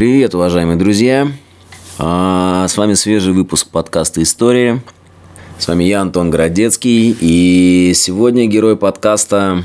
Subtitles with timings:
[0.00, 1.30] Привет, уважаемые друзья!
[1.98, 4.82] А, С вами свежий выпуск подкаста «История».
[5.58, 9.64] С вами я, Антон Городецкий, и сегодня герой подкаста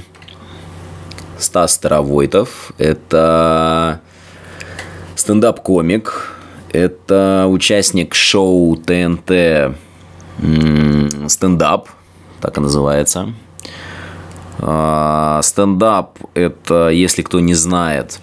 [1.39, 2.73] Стас Старовойтов.
[2.77, 4.02] Это
[5.16, 6.36] стендап-комик,
[6.73, 9.77] это участник шоу ТНТ
[11.29, 11.88] «Стендап»,
[12.41, 13.33] так и называется.
[14.59, 18.20] А, Стендап– это, если кто не знает,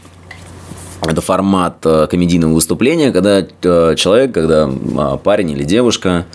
[1.06, 6.26] это формат э, комедийного выступления, когда э, человек, когда а, парень или девушка,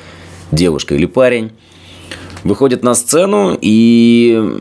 [0.52, 1.52] девушка или парень,
[2.44, 4.60] выходит на сцену и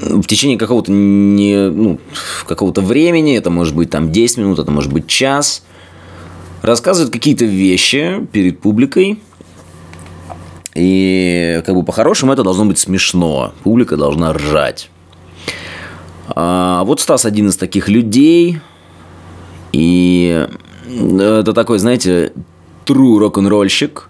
[0.00, 2.00] в течение какого-то не, ну,
[2.46, 5.62] какого-то времени, это может быть там 10 минут, это может быть час,
[6.62, 9.20] рассказывает какие-то вещи перед публикой.
[10.74, 13.54] И как бы по-хорошему это должно быть смешно.
[13.62, 14.90] Публика должна ржать.
[16.26, 18.58] А вот Стас один из таких людей–
[19.74, 20.46] и
[21.18, 22.32] это такой, знаете,
[22.86, 24.08] true рок-н-ролльщик.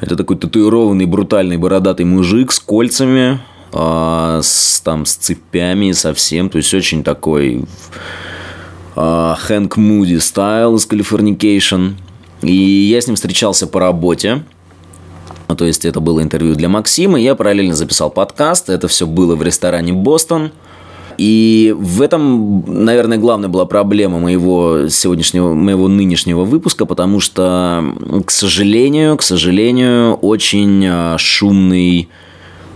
[0.00, 3.40] Это такой татуированный, брутальный, бородатый мужик с кольцами,
[3.72, 6.48] а, с, там, с цепями совсем.
[6.50, 7.64] То есть, очень такой
[8.94, 11.94] Хэнк Муди стайл из Californication.
[12.42, 14.44] И я с ним встречался по работе.
[15.56, 17.18] То есть, это было интервью для Максима.
[17.18, 18.70] Я параллельно записал подкаст.
[18.70, 20.52] Это все было в ресторане «Бостон».
[21.18, 27.84] И в этом, наверное, главная была проблема моего сегодняшнего, моего нынешнего выпуска, потому что,
[28.24, 32.08] к сожалению, к сожалению, очень а, шумный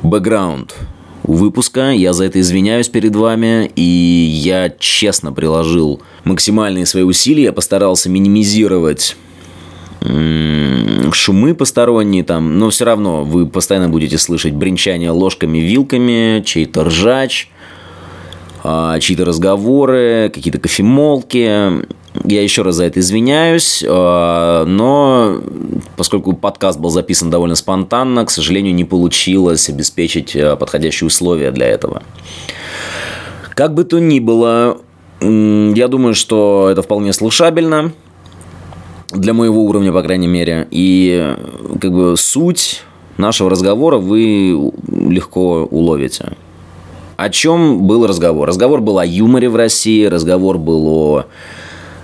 [0.02, 0.74] бэкграунд
[1.22, 1.90] выпуска.
[1.90, 8.08] Я за это извиняюсь перед вами, и я честно приложил максимальные свои усилия, я постарался
[8.08, 9.16] минимизировать
[11.12, 17.50] шумы посторонние там, но все равно вы постоянно будете слышать бренчание ложками, вилками, чей-то ржач–
[18.62, 21.86] чьи-то разговоры, какие-то кофемолки.
[22.24, 25.40] Я еще раз за это извиняюсь, а, но
[25.96, 31.68] поскольку подкаст был записан довольно спонтанно, к сожалению, не получилось обеспечить а, подходящие условия для
[31.68, 32.02] этого.
[33.54, 34.78] Как бы то ни было,
[35.20, 37.92] я думаю, что это вполне слушабельно
[39.12, 40.66] для моего уровня, по крайней мере.
[40.70, 41.36] И
[41.80, 42.82] как бы суть
[43.18, 46.32] нашего разговора вы легко уловите.
[47.20, 48.48] О чем был разговор?
[48.48, 51.26] Разговор был о юморе в России, разговор был о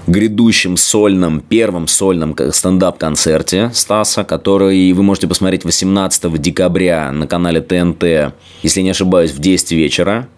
[0.06, 8.34] грядущем сольном, первом сольном стендап-концерте Стаса, который вы можете посмотреть 18 декабря на канале ТНТ,
[8.62, 10.28] если не ошибаюсь, в 10 вечера.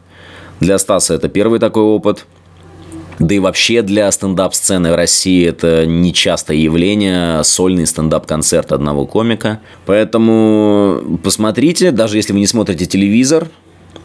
[0.61, 2.25] Для Стаса это первый такой опыт.
[3.19, 9.59] Да и вообще для стендап-сцены в России это нечастое явление, сольный стендап-концерт одного комика.
[9.87, 13.49] Поэтому посмотрите, даже если вы не смотрите телевизор,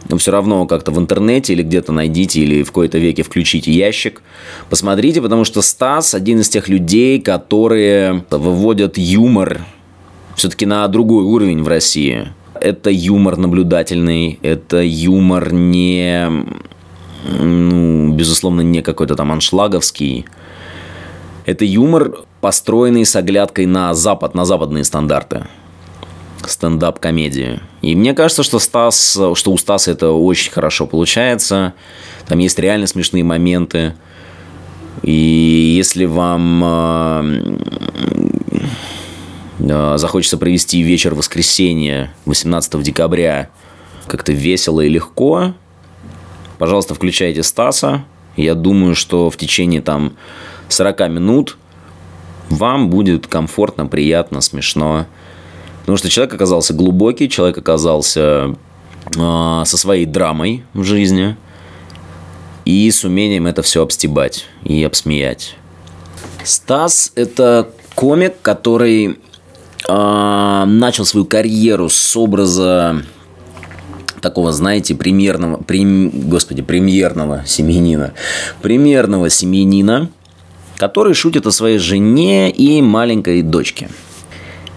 [0.08, 4.22] но все равно как-то в интернете или где-то найдите, или в какой-то веке включите ящик,
[4.70, 9.64] посмотрите, потому что Стас один из тех людей, которые выводят юмор
[10.36, 12.28] все-таки на другой уровень в России.
[12.60, 16.28] Это юмор наблюдательный, это юмор не,
[17.28, 20.24] ну, безусловно, не какой-то там аншлаговский.
[21.46, 25.46] Это юмор, построенный с оглядкой на Запад, на западные стандарты
[26.46, 27.60] стендап-комедии.
[27.84, 31.74] И мне кажется, что Стас, что у Стаса это очень хорошо получается.
[32.26, 33.94] Там есть реально смешные моменты.
[35.02, 35.12] И
[35.76, 37.58] если вам э,
[39.58, 43.50] э, захочется провести вечер воскресенья 18 декабря
[44.06, 45.52] как-то весело и легко,
[46.58, 48.06] пожалуйста, включайте Стаса.
[48.34, 50.16] Я думаю, что в течение там
[50.68, 51.58] 40 минут
[52.48, 55.04] вам будет комфортно, приятно, смешно.
[55.84, 58.56] Потому что человек оказался глубокий, человек оказался
[59.14, 61.36] э, со своей драмой в жизни
[62.64, 65.56] и с умением это все обстебать и обсмеять.
[66.42, 69.18] Стас– это комик, который
[69.86, 73.02] э, начал свою карьеру с образа
[74.22, 78.14] такого, знаете, премьерного, прем, господи, премьерного семьянина,
[78.62, 80.08] премьерного семьянина,
[80.78, 83.90] который шутит о своей жене и маленькой дочке–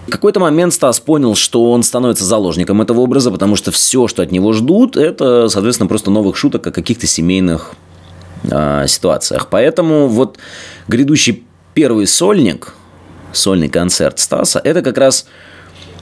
[0.08, 4.22] в какой-то момент Стас понял, что он становится заложником этого образа, потому что все, что
[4.22, 7.74] от него ждут, это, соответственно, просто новых шуток о каких-то семейных
[8.44, 9.48] э, ситуациях.
[9.50, 10.38] Поэтому вот
[10.88, 11.44] грядущий
[11.74, 12.74] первый сольник,
[13.32, 15.26] сольный концерт Стаса, это как раз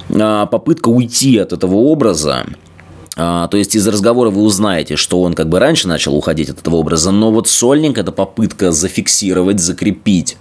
[0.09, 2.47] э, попытка уйти от этого образа,
[3.19, 6.61] а, то есть из разговора вы узнаете, что он как бы раньше начал уходить от
[6.61, 10.37] этого образа, но вот сольник– это попытка зафиксировать, закрепить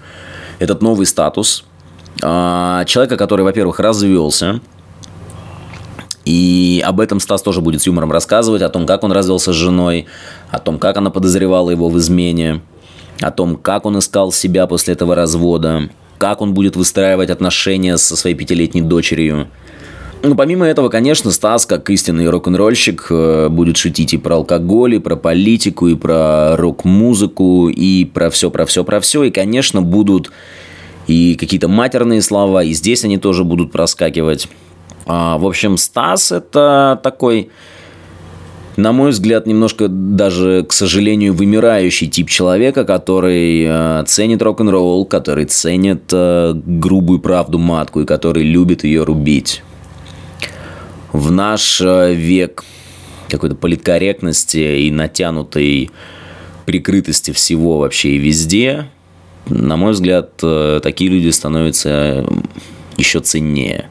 [0.60, 1.64] этот новый статус–
[2.18, 4.62] человека, который, во-первых, развелся,
[6.26, 9.56] и об этом Стас тоже будет с юмором рассказывать, о том, как он развелся с
[9.56, 10.08] женой,
[10.50, 12.62] о том, как она подозревала его в измене.
[13.22, 18.16] о том, как он искал себя после этого развода, как он будет выстраивать отношения со
[18.16, 19.48] своей пятилетней дочерью.
[20.22, 25.00] Ну, помимо этого, конечно, Стас, как истинный рок-н-ролльщик, э, будет шутить и про алкоголь, и
[25.00, 29.24] про политику, и про рок-музыку, и про все, про все, про все.
[29.24, 30.32] И, конечно, будут
[31.08, 34.48] и какие-то матерные слова, и здесь они тоже будут проскакивать.
[35.06, 37.50] А, в общем, Стас это такой,
[38.76, 45.46] на мой взгляд, немножко даже, к сожалению, вымирающий тип человека, который э, ценит рок-н-ролл, который
[45.46, 49.62] ценит э, грубую правду матку и который любит ее рубить.
[51.14, 52.64] В наш э, век
[53.30, 55.92] какой-то политкорректности и натянутой
[56.66, 58.88] прикрытости всего вообще и везде,
[59.48, 62.26] на мой взгляд, э, такие люди становятся
[62.98, 63.90] еще ценнее.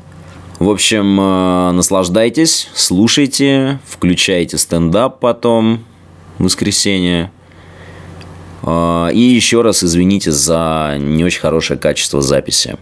[0.59, 5.85] В общем, э, наслаждайтесь, слушайте, включайте стендап потом
[6.39, 7.31] в воскресенье.
[8.62, 12.77] Э, и еще раз извините за не очень хорошее качество записи.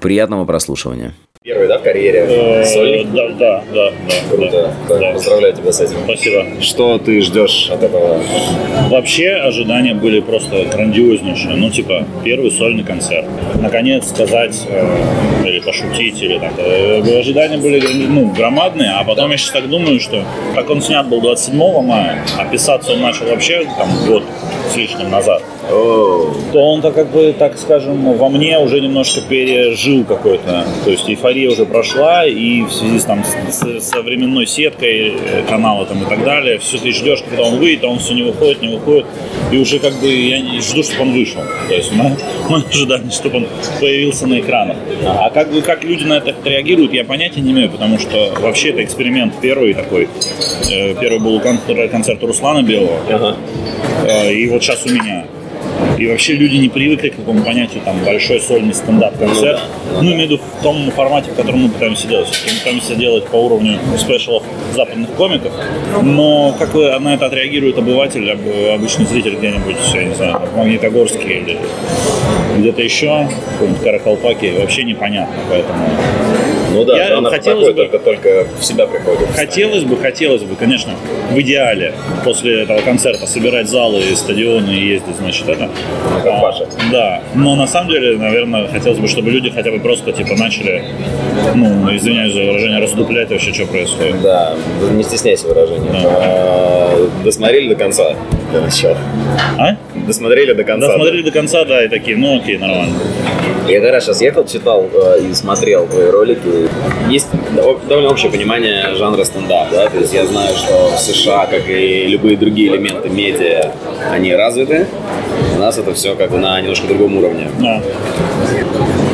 [0.00, 1.14] Приятного прослушивания.
[1.42, 2.26] Первый, да, в карьере?
[2.28, 3.12] Э, Сольник?
[3.12, 3.90] Да, да, да.
[3.90, 4.74] да, Круто.
[4.86, 5.12] да, Да, да.
[5.12, 5.96] Поздравляю тебя с этим.
[6.04, 6.44] Спасибо.
[6.60, 8.20] Что ты ждешь от этого?
[8.90, 11.56] Вообще ожидания были просто грандиознейшие.
[11.56, 13.24] Ну, типа, первый сольный концерт.
[13.58, 14.86] Наконец сказать э,
[15.46, 16.52] или пошутить, или так.
[16.58, 20.22] Э, ожидания были ну, громадные, а потом я сейчас так думаю, что
[20.54, 24.24] как он снят был 27 мая, а писаться он начал вообще там год
[24.70, 25.42] с лишним назад,
[26.52, 30.64] то он-то как бы, так скажем, во мне уже немножко пережил какой-то.
[30.84, 35.42] То есть эйфория уже прошла, и в связи с, там, с, со временной сеткой э,
[35.48, 38.22] канала там, и так далее, все ты ждешь, когда он выйдет, а он все не
[38.22, 39.06] выходит, не выходит.
[39.52, 41.40] И уже как бы я не жду, чтобы он вышел.
[41.68, 42.16] То есть мое,
[42.48, 43.46] мое ожидание, чтобы он
[43.80, 44.76] появился на экранах.
[45.04, 48.70] А как бы как люди на это реагируют, я понятия не имею, потому что вообще
[48.70, 50.08] это эксперимент первый такой.
[50.70, 53.36] Э, Первый был концерт, концерт Руслана Белого, ага.
[54.06, 55.24] Э, и вот сейчас у меня.
[55.98, 59.60] И вообще люди не привыкли к такому понятию там большой сольный стендап-концерт.
[59.92, 62.28] Ну ну имею в виду в том формате, в котором мы пытаемся делать.
[62.46, 64.42] Мы пытаемся делать по уровню спешалов
[64.74, 65.52] западных комиков.
[66.02, 70.56] Но как вы на это отреагирует обыватель, об- обычный зритель где-нибудь, я не знаю, в
[70.56, 71.58] Магнитогорске или
[72.58, 75.34] где-то еще, в каком-нибудь Каракалпаке, вообще непонятно.
[75.50, 75.84] Поэтому
[76.72, 79.28] Ну да, Я- жанр хотелось такой, бы- только, только в себя приходит.
[79.34, 80.92] Хотелось бы, хотелось бы, конечно,
[81.30, 81.94] в идеале
[82.24, 85.64] после этого концерта собирать залы и стадионы и ездить, значит, это.
[85.64, 86.66] Ну, как Паша.
[86.92, 90.84] Да, но на самом деле, наверное, хотелось бы, чтобы люди хотя бы просто, типа, начали,
[91.54, 94.20] ну, извиняюсь за выражение, раздуплять вообще, что происходит.
[94.22, 94.54] Да,
[94.92, 95.90] не стесняйся выражения.
[95.92, 96.00] Да.
[96.04, 98.14] А, Досмотрели до конца
[98.52, 98.96] для начала.
[99.58, 99.76] А?
[100.06, 100.88] Досмотрели до конца.
[100.88, 102.94] Досмотрели до конца, да, и такие, ну окей, нормально.
[103.68, 106.68] Я когда сейчас ехал, читал э, и смотрел твои ролики.
[107.08, 111.46] Есть дов- довольно общее понимание жанра стендап, да, то есть я знаю, что в США,
[111.46, 113.72] как и любые другие элементы медиа,
[114.10, 114.86] они развиты.
[115.56, 117.48] У нас это все как бы на немножко другом уровне.
[117.60, 117.80] Да.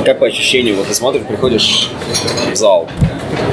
[0.06, 1.88] Как по ощущению, вот ты смотришь, приходишь
[2.52, 2.88] в зал,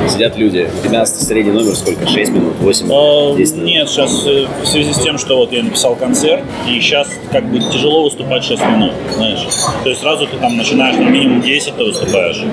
[0.07, 2.07] сидят люди, у тебя средний номер сколько?
[2.07, 3.67] 6 минут, 8 А, минут, 10 минут?
[3.67, 7.59] Нет, сейчас в связи с тем, что вот я написал концерт, и сейчас как бы
[7.59, 9.39] тяжело выступать 6 минут, знаешь.
[9.83, 12.43] То есть сразу ты там начинаешь, ну, минимум 10 ты выступаешь,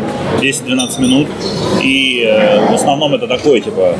[0.41, 1.29] 10-12 минут,
[1.83, 3.97] и э, в основном это такой, типа,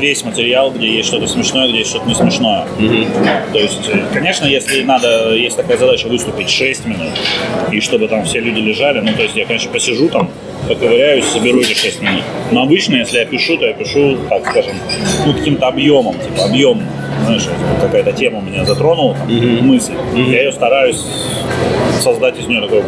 [0.00, 2.66] весь материал, где есть что-то смешное, где есть что-то не смешное.
[3.52, 7.12] То есть, э, конечно, если надо, есть такая задача выступить 6 минут,
[7.70, 10.30] и чтобы там все люди лежали, ну, то есть я, конечно, посижу там,
[10.68, 12.22] поковыряюсь, соберу эти 6 минут.
[12.52, 14.74] Но обычно, если я пишу, то я пишу, так скажем,
[15.26, 16.82] ну, каким-то объемом, типа объем,
[17.26, 17.48] знаешь,
[17.80, 19.94] какая-то тема меня затронула, там, мысль.
[20.14, 21.04] Я ее стараюсь
[22.00, 22.82] создать из нее такой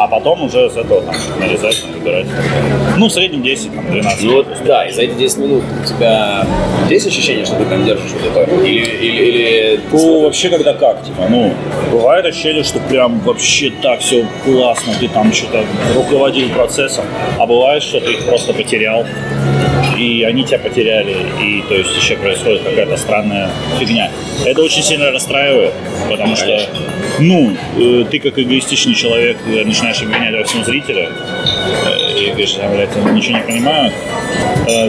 [0.00, 2.26] а потом уже с этого там нарезать, там, выбирать.
[2.96, 5.86] Ну, в среднем 10, там, 12 Ну вот, да, и за эти 10 минут у
[5.86, 6.46] тебя
[6.88, 8.50] есть ощущение, что ты прям держишь вот это?
[8.64, 9.80] Или, или, или...
[9.92, 11.52] Ну, вообще, когда как, типа, ну,
[11.92, 15.64] бывает ощущение, что прям вообще так все классно, ты там что-то
[15.94, 17.04] руководил процессом,
[17.38, 19.04] а бывает, что ты их просто потерял,
[20.00, 24.10] и они тебя потеряли, и, то есть, еще происходит какая-то странная фигня.
[24.46, 25.74] Это очень сильно расстраивает,
[26.08, 26.74] потому что, Конечно.
[27.18, 32.54] ну, э, ты как эгоистичный человек э, начинаешь обвинять во всем зрителя, э, и говоришь,
[32.54, 33.92] я, блядь, я ничего не понимаю,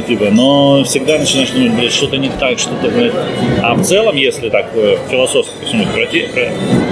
[0.08, 3.14] типа, но всегда начинаешь думать, блядь, что-то не так, что-то, блядь.
[3.62, 4.72] А в целом, если так
[5.10, 6.30] философски посмотреть,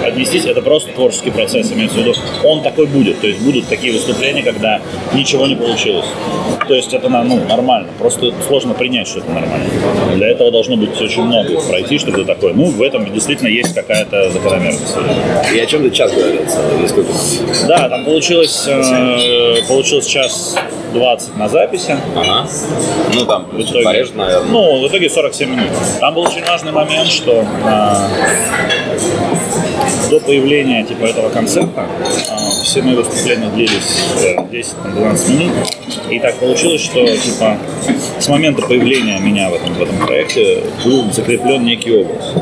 [0.10, 2.13] отнестись, это просто творческий процесс, имеется в виду,
[2.44, 4.82] он такой будет, то есть будут такие выступления, когда
[5.13, 6.06] ничего не получилось.
[6.68, 9.66] То есть это ну, нормально, просто сложно принять, что это нормально.
[10.16, 13.74] Для этого должно быть очень много пройти, чтобы ты такой, ну, в этом действительно есть
[13.74, 14.96] какая-то закономерность.
[15.54, 16.80] И о чем ты час говорил целый?
[16.80, 17.12] Или сколько?
[17.68, 20.56] Да, там получилось, э, получилось час
[20.94, 21.98] 20 на записи.
[22.16, 22.48] Ага.
[23.13, 24.50] Ну там, В итоге, порежут, наверное.
[24.50, 25.70] Ну, в итоге 47 минут.
[26.00, 28.10] Там был очень важный момент, что а,
[30.10, 31.86] до появления типа этого концерта
[32.32, 35.54] а, все мои выступления длились э, 10-12 минут.
[36.10, 37.58] И так получилось, что типа
[38.20, 42.34] с момента появления меня в этом, в этом проекте был закреплен некий образ.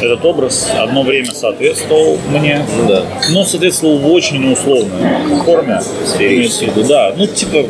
[0.00, 3.04] Этот образ одно время соответствовал мне, Ну да.
[3.32, 5.80] но соответствовал в очень условной форме.
[6.18, 7.66] Имеется в виду, Да, ну типа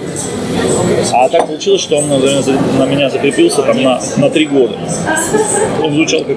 [1.13, 4.77] а так получилось, что он на, меня закрепился там на, на три года.
[5.83, 6.37] Он звучал как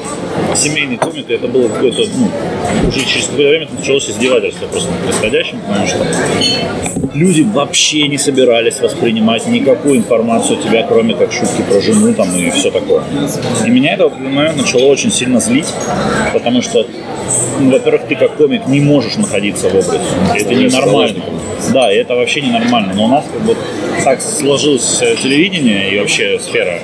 [0.55, 5.00] семейный комик, и это было какое-то, ну, уже через какое-то время началось издевательство просто над
[5.01, 5.98] происходящим, потому что
[7.13, 12.36] люди вообще не собирались воспринимать никакую информацию о тебя, кроме как шутки про жену там
[12.36, 13.03] и все такое.
[13.65, 15.67] И меня это в определенный момент начало очень сильно злить,
[16.34, 16.86] потому что,
[17.60, 20.00] ну, во-первых, ты как комик не можешь находиться в образе.
[20.36, 21.24] Это ненормально.
[21.74, 22.93] Да, это вообще ненормально.
[22.96, 23.55] Но у нас как бы
[24.03, 26.79] так сложилось телевидение и вообще сфера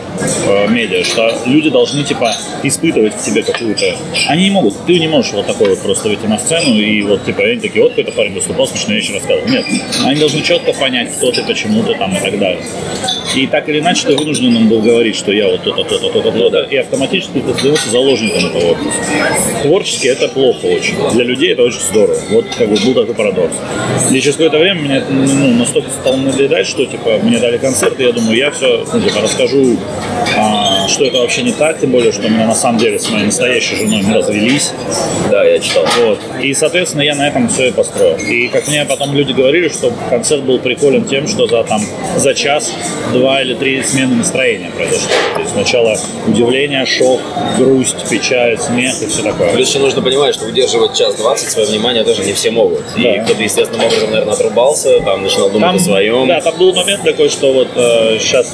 [0.48, 3.96] э, медиа, что люди должны типа испытывать к тебе какую-то.
[4.28, 7.26] Они не могут, ты не можешь вот такой вот просто выйти на сцену и вот
[7.26, 9.48] типа они такие, вот какой-то парень выступал, смешно вещи рассказывал.
[9.50, 9.66] Нет,
[10.06, 12.62] они должны четко понять, кто ты, почему ты там и так далее.
[13.36, 16.32] И так или иначе ты вынужден им был говорить, что я вот то-то, то-то, то-то,
[16.32, 18.92] то-то, и автоматически ты становился заложником этого образа.
[19.62, 20.96] Творчески это плохо очень.
[21.14, 22.20] Для людей это очень здорово.
[22.32, 23.54] Вот как бы был такой парадокс.
[24.12, 28.00] И через какое-то время меня это, ну, настолько стало надоедать, что типа мне дали концерт,
[28.00, 29.78] и я думаю, я все ну, типа, расскажу,
[30.38, 30.59] а,
[30.90, 33.26] что это вообще не так, тем более, что у меня на самом деле с моей
[33.26, 34.72] настоящей женой мы развелись.
[35.30, 35.86] Да, я читал.
[36.04, 36.20] Вот.
[36.42, 38.18] И, соответственно, я на этом все и построил.
[38.18, 41.82] И как мне потом люди говорили, что концерт был приколен тем, что за, там,
[42.18, 42.72] за час
[43.14, 45.10] два или три смены настроения произошло.
[45.36, 47.22] То есть сначала удивление, шок,
[47.58, 49.50] грусть, печаль, смех и все такое.
[49.54, 52.82] Плюс еще нужно понимать, что удерживать час 20 свое внимание тоже не все могут.
[52.98, 53.24] И Да.
[53.24, 56.28] кто-то естественным образом, наверное, отрубался, там начинал думать о своем.
[56.28, 57.68] Да, там был момент такой, что вот
[58.20, 58.54] сейчас,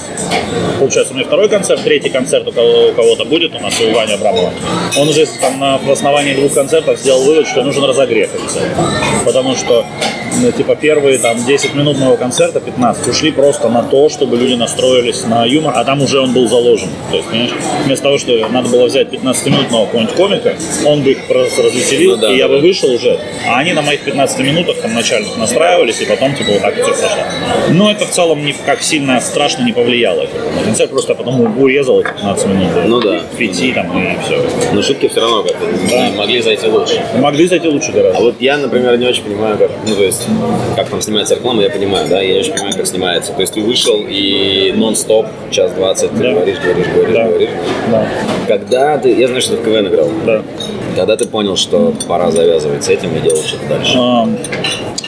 [0.79, 4.13] получается, у меня второй концерт, третий концерт кого, у кого-то будет, у нас у Вани
[4.13, 4.51] Абрамова.
[4.97, 8.91] Он уже там на основании двух концертов сделал вывод, что нужен разогрев обязательно.
[9.25, 9.85] Потому что,
[10.41, 14.53] ну, типа, первые там 10 минут моего концерта, 15, ушли просто на то, чтобы люди
[14.53, 16.89] настроились на юмор, а там уже он был заложен.
[17.11, 17.51] То есть, понимаешь,
[17.85, 20.55] вместо того, что надо было взять 15-минутного какого-нибудь комика,
[20.85, 23.19] он бы их просто развеселил, Ну да, и я бы вышел уже.
[23.47, 26.83] А они на моих 15 минутах там начальных настраивались, и потом типа вот так все
[26.85, 27.07] прошло.
[27.69, 30.27] Но это в целом не как сильно страшно не повлияло.
[30.63, 32.67] концерт просто потом урезал эти 15 минут.
[32.85, 33.19] Ну да.
[33.37, 34.41] Пяти там и все.
[34.73, 36.09] Но шутки все равно как-то Да.
[36.17, 37.01] могли зайти лучше.
[37.19, 38.21] Могли зайти лучше А гораздо.
[38.21, 40.27] вот я, например, не очень понимаю, как, ну, то есть,
[40.75, 43.33] как там снимается реклама, я понимаю, да, я не очень понимаю, как снимается.
[43.33, 46.31] То есть ты вышел и нон-стоп, час двадцать, ты Да.
[46.33, 47.23] говоришь, говоришь, говоришь, Да.
[47.27, 47.49] говоришь.
[47.91, 48.07] Да.
[48.47, 50.41] Когда ты, я знаю, что ты в КВН играл, Да.
[50.95, 53.97] Когда ты понял, что пора завязывать с этим и делать что-то дальше?
[53.97, 54.27] А,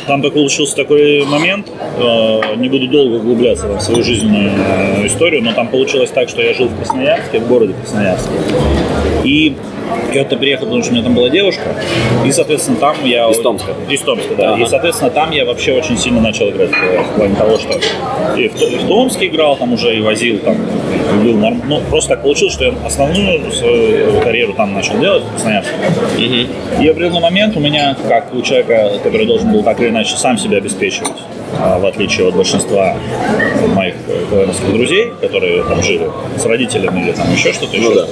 [0.05, 1.67] Там так получился такой момент,
[1.97, 4.51] э, не буду долго углубляться в свою жизненную
[5.07, 8.31] историю, но там получилось так, что я жил в Красноярске, в городе Красноярске.
[9.23, 9.55] И
[10.07, 11.75] когда-то приехал, потому что у меня там была девушка,
[12.25, 13.29] и, соответственно, там я...
[13.29, 13.73] Из Томска?
[13.89, 14.53] Из Томска, да.
[14.53, 14.63] Ага.
[14.63, 17.73] И, соответственно, там я вообще очень сильно начал играть в, плане того, что
[18.37, 20.57] и в, и в Томске играл, там уже и возил, там,
[21.23, 21.61] был норм...
[21.67, 25.73] Ну, просто так получилось, что я основную свою карьеру там начал делать в Красноярске.
[26.17, 26.47] И
[26.87, 30.37] в определенный момент у меня, как у человека, который должен был так или иначе сам
[30.37, 31.13] себя обеспечивать,
[31.79, 32.95] в отличие от большинства
[33.75, 37.95] моих э, КВНовских друзей, которые там жили с родителями или там еще что-то, еще Ну
[37.95, 38.07] да.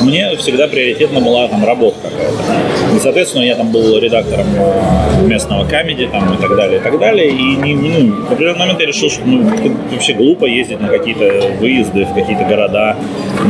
[0.00, 2.96] мне всегда приоритетно была там работа какая-то.
[2.96, 6.98] И, соответственно, я там был редактором э, местного камеди там, и так далее, и так
[6.98, 7.28] далее.
[7.28, 9.48] И не, ну, в определенный момент я решил, что ну,
[9.92, 12.96] вообще глупо ездить на какие-то выезды в какие-то города,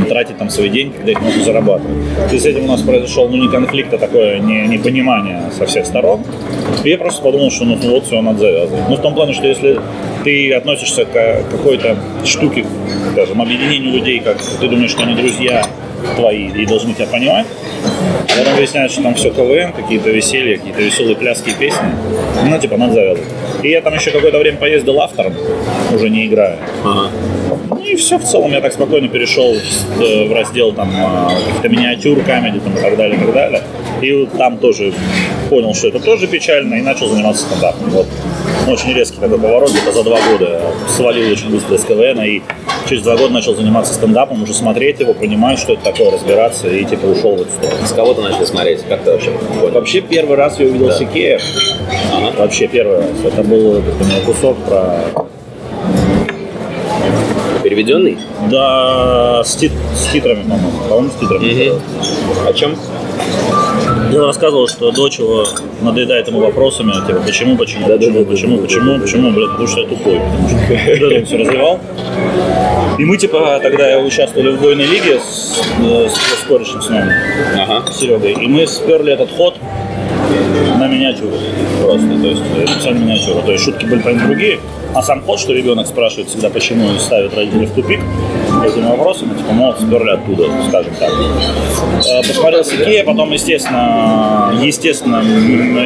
[0.08, 1.96] тратить там свой день, когда их можно зарабатывать.
[2.32, 5.87] И с этим у нас произошел ну, не конфликт, а такое не, непонимание со всех
[5.87, 6.22] сторон.
[6.84, 8.88] И я просто подумал, что ну вот все, надо завязывать.
[8.88, 9.78] Ну, в том плане, что если
[10.24, 12.64] ты относишься к какой-то штуке,
[13.12, 15.66] скажем, объединению людей, как ты думаешь, что они друзья
[16.16, 17.46] твои и должны тебя понимать,
[18.24, 21.88] а потом выясняется, что там все КВН, какие-то веселья, какие-то веселые пляски и песни,
[22.46, 23.28] ну, типа, надо завязывать.
[23.62, 25.34] И я там еще какое-то время поездил автором,
[25.94, 26.56] уже не играя.
[26.82, 27.10] Ага.
[27.68, 31.68] Ну и все, в целом я так спокойно перешел э, в раздел там а, каких-то
[31.68, 33.62] миниатюр, камеди там, и так далее, и так далее.
[34.00, 34.94] И вот там тоже
[35.50, 37.90] понял, что это тоже печально, и начал заниматься стендапом.
[37.90, 38.06] Вот.
[38.70, 40.60] Очень резкий такой поворот, где-то за два года
[40.96, 42.40] свалил очень быстро из КВН, и
[42.88, 46.84] через два года начал заниматься стендапом, уже смотреть его, понимать, что это такое, разбираться, и
[46.84, 47.86] типа ушел в эту сторону.
[47.86, 48.82] С кого ты начал смотреть?
[48.88, 49.32] Как ты вообще?
[49.72, 50.92] Вообще первый раз я увидел Да.
[50.98, 51.40] Сикея.
[52.12, 52.32] Ага.
[52.38, 53.06] Вообще первый раз.
[53.24, 53.82] Это был
[54.24, 55.00] кусок про
[57.64, 58.18] Переведенный?
[58.50, 60.70] Да, с, тит- с титрами, по-моему.
[60.88, 61.72] По-моему, с титрами.
[62.48, 62.74] О чем?
[64.10, 65.46] Я рассказывал, что дочь его
[65.82, 69.30] надоедает ему вопросами, типа, почему, почему, Да, да, почему, да, да, почему, да, почему, почему,
[69.30, 70.20] блядь, потому что я тупой.
[70.20, 71.80] Потому что он все развивал.
[72.98, 77.14] И мы, типа, тогда участвовали в двойной лиге с, э, с, с корешем с нами,
[77.56, 77.90] Ага.
[77.90, 78.32] с Серегой.
[78.32, 79.56] И мы сперли этот ход
[80.78, 81.36] на миниатюру
[81.82, 82.08] просто.
[82.08, 83.42] То есть я написал миниатюру.
[83.42, 84.58] То есть шутки были, понятно, другие.
[84.94, 88.00] А сам ход, что ребенок спрашивает всегда, почему ставит родители в тупик
[88.64, 91.10] этими вопросами, типа, ну, сперли оттуда, скажем так.
[91.10, 95.22] Э, Посмотрел Сикея, потом, естественно, естественно,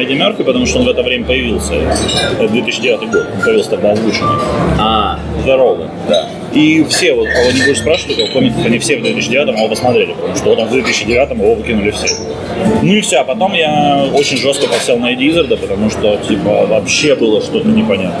[0.01, 1.73] Эдди Мерфи, потому что он в это время появился.
[1.73, 4.35] Это 2009 год, он появился тогда озвученный.
[4.79, 6.27] А, Здорово, да.
[6.53, 10.13] И все, вот кого не будешь спрашивать, у комиков, они все в 2009 его посмотрели,
[10.13, 12.07] потому что вот он в 2009 его выкинули все.
[12.81, 17.15] Ну и все, а потом я очень жестко посел на Эдди потому что, типа, вообще
[17.15, 18.15] было что-то непонятно.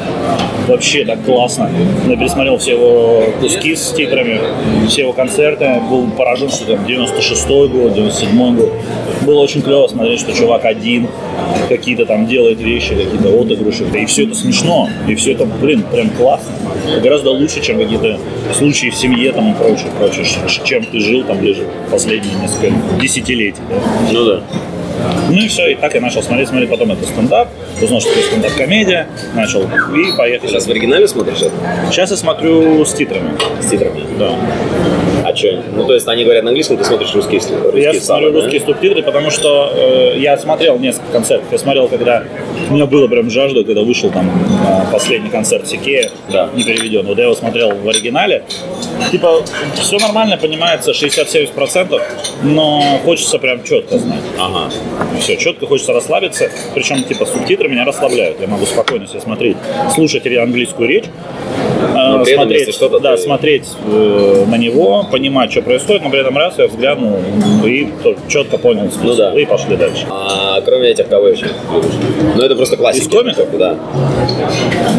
[0.67, 1.69] Вообще так классно.
[2.07, 4.39] Я пересмотрел все его куски с титрами,
[4.87, 8.71] все его концерты, был поражен, что там 96-й год, 97-й год.
[9.21, 11.07] Было очень клево смотреть, что чувак один,
[11.69, 13.85] какие-то там делает вещи, какие-то отыгрыши.
[13.93, 16.51] И все это смешно, и все это, блин, прям классно.
[17.01, 18.19] Гораздо лучше, чем какие-то
[18.53, 20.25] случаи в семье там и прочее, прочее,
[20.63, 23.61] чем ты жил там ближе последние несколько десятилетий.
[23.69, 24.11] Да?
[24.11, 24.41] ну да.
[25.29, 27.49] Ну и все, и так я начал смотреть, смотреть потом это стендап,
[27.81, 30.49] узнал, что это стендап-комедия, начал и Ты поехали.
[30.49, 31.51] сейчас в оригинале смотришь это?
[31.91, 33.31] Сейчас я смотрю с титрами.
[33.61, 34.01] С титрами?
[34.17, 34.35] Да.
[35.35, 35.63] А что?
[35.73, 38.41] Ну, то есть они говорят на английском, ты смотришь русские, русские Я смотрю сабы, да?
[38.41, 41.47] русские субтитры, потому что э, я смотрел несколько концертов.
[41.51, 42.23] Я смотрел, когда
[42.69, 46.49] у меня было прям жажда, когда вышел там э, последний концерт Сикея, Да.
[46.55, 47.05] не переведен.
[47.05, 48.43] Вот я его смотрел в оригинале.
[49.11, 49.43] Типа,
[49.75, 52.01] все нормально, понимается 60-70%,
[52.43, 54.21] но хочется прям четко знать.
[54.39, 54.71] Ага.
[55.19, 56.49] Все, четко хочется расслабиться.
[56.73, 58.39] Причем, типа, субтитры меня расслабляют.
[58.39, 59.57] Я могу спокойно себе смотреть,
[59.93, 61.05] слушать английскую речь.
[61.93, 66.09] Но при этом, смотреть, что-то да, ты- смотреть э, на него, понимать, что происходит, но
[66.09, 67.17] при этом раз я взглянул
[67.65, 67.89] и
[68.27, 69.07] четко понял смысл.
[69.07, 69.33] Ну да.
[69.39, 70.05] И пошли дальше.
[70.09, 71.91] А кроме этих, кого еще любишь?
[72.35, 73.05] Ну, это просто классика.
[73.05, 73.57] Из комиков?
[73.57, 73.75] Да.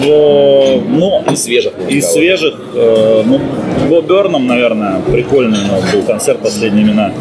[0.04, 2.14] Э, ну, Из свежих, Из кого?
[2.18, 3.40] свежих, э, ну,
[3.88, 7.12] Бо Берном, наверное, прикольный у него был концерт «Последние имена».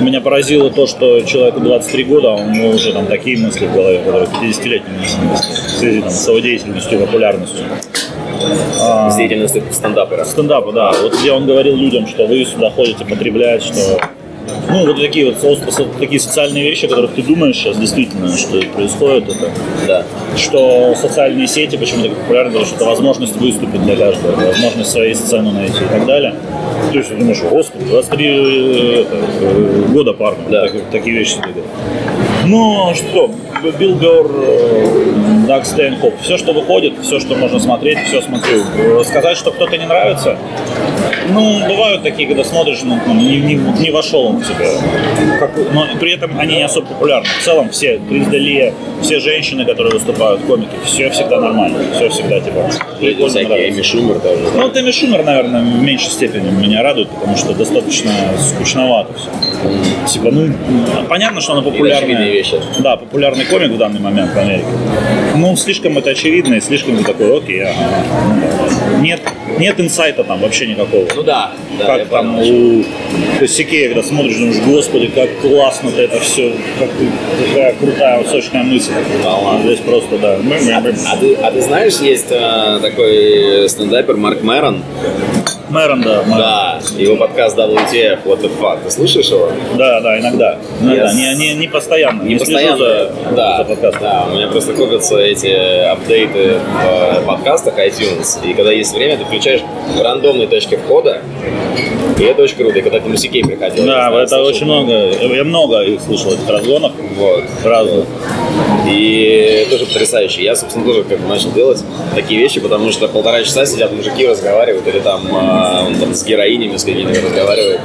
[0.00, 3.74] Меня поразило то, что человеку 23 года, а у него уже там такие мысли в
[3.74, 5.40] голове, которые 50-летним не снились.
[5.40, 7.64] В связи там, с его деятельностью и популярностью.
[8.80, 10.24] А, С деятельностью стендапера.
[10.24, 10.92] стендапа, да.
[11.02, 14.00] Вот где он говорил людям, что вы сюда ходите потреблять, что
[14.70, 19.28] ну, вот такие вот такие социальные вещи, о которых ты думаешь сейчас действительно, что происходит,
[19.28, 19.50] это
[19.86, 20.04] Да.
[20.36, 25.52] что социальные сети почему-то популярны, потому что это возможность выступить для каждого, возможность своей сцену
[25.52, 26.34] найти и так далее.
[26.92, 30.68] То есть ты думаешь, господи, 23 э, это, э, года парня, Да.
[30.68, 31.36] так- такие вещи.
[32.46, 33.30] Ну, что,
[33.78, 39.04] Билл э, Даг Стэнхоп, все, что выходит, все, что можно смотреть, все смотрю.
[39.04, 40.36] Сказать, что кто-то не нравится,
[41.30, 44.66] ну, бывают такие, когда смотришь, ну, не, не- не вошел он в тебя.
[45.38, 47.28] Как- но при этом они не особо популярны.
[47.40, 48.72] В целом все, Крис Делия,
[49.02, 53.70] все женщины, которые выступают, комики, все всегда нормально, все всегда типа прикольно Всякие.
[53.70, 54.40] Эми Шумер тоже.
[54.54, 59.28] Ну, вот Эми Шумер, наверное, в меньшей степени меня радует, потому что достаточно скучновато все.
[60.12, 60.52] Типа, ну,
[61.08, 62.37] понятно, что она популярная.
[62.38, 62.60] Вещи.
[62.80, 64.66] Да, популярный комик в данный момент в Америке.
[65.36, 67.74] Ну, слишком это очевидно, и слишком ты такой, окей, ага,
[68.34, 68.98] ну, да.
[69.00, 69.20] Нет,
[69.58, 71.06] нет инсайта там вообще никакого.
[71.14, 71.52] Ну да.
[71.78, 72.80] да я как там понял.
[72.80, 72.84] у
[73.38, 76.88] Косякея, когда смотришь, думаешь, господи, как классно ты это все, как,
[77.46, 78.92] какая крутая, сочная мысль.
[79.24, 79.62] ладно.
[79.64, 80.38] Здесь просто, да.
[80.38, 84.82] А ты, а ты знаешь, есть э, такой стендапер Марк Мэрон?
[85.70, 86.22] Мэрон, да.
[86.22, 86.38] Мэрон.
[86.38, 88.78] Да, его подкаст WTF, What the fuck.
[88.84, 89.50] Ты слышишь его?
[89.76, 90.58] Да, да, иногда.
[90.80, 91.10] иногда.
[91.10, 91.14] Yes.
[91.14, 92.22] Не, не, не постоянно.
[92.22, 92.78] Не слежу постоянно.
[92.78, 94.02] за, да, за подкастом.
[94.02, 95.48] да, у меня просто копятся эти
[95.84, 98.38] апдейты в подкастах iTunes.
[98.48, 99.60] И когда есть время, ты включаешь
[99.96, 101.20] в рандомной точке входа.
[102.18, 102.78] И это очень круто.
[102.78, 103.84] И когда ты Мусикей приходил.
[103.84, 104.46] Да, не знаю, это слышал?
[104.46, 104.92] очень много.
[105.34, 106.92] Я много их слышал, этих разгонов.
[107.16, 107.44] Вот.
[107.64, 108.06] Разных.
[108.90, 110.42] И тоже потрясающе.
[110.42, 111.82] Я, собственно, тоже как бы начал делать
[112.14, 116.24] такие вещи, потому что полтора часа сидят мужики, разговаривают, или там, э, он там с
[116.24, 117.80] героинями с какими-то разговаривает.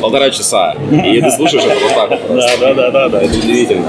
[0.00, 0.74] Полтора часа.
[0.90, 2.20] И ты слушаешь это вот так.
[2.36, 3.22] Да, да, да, да, да.
[3.22, 3.86] Это удивительно.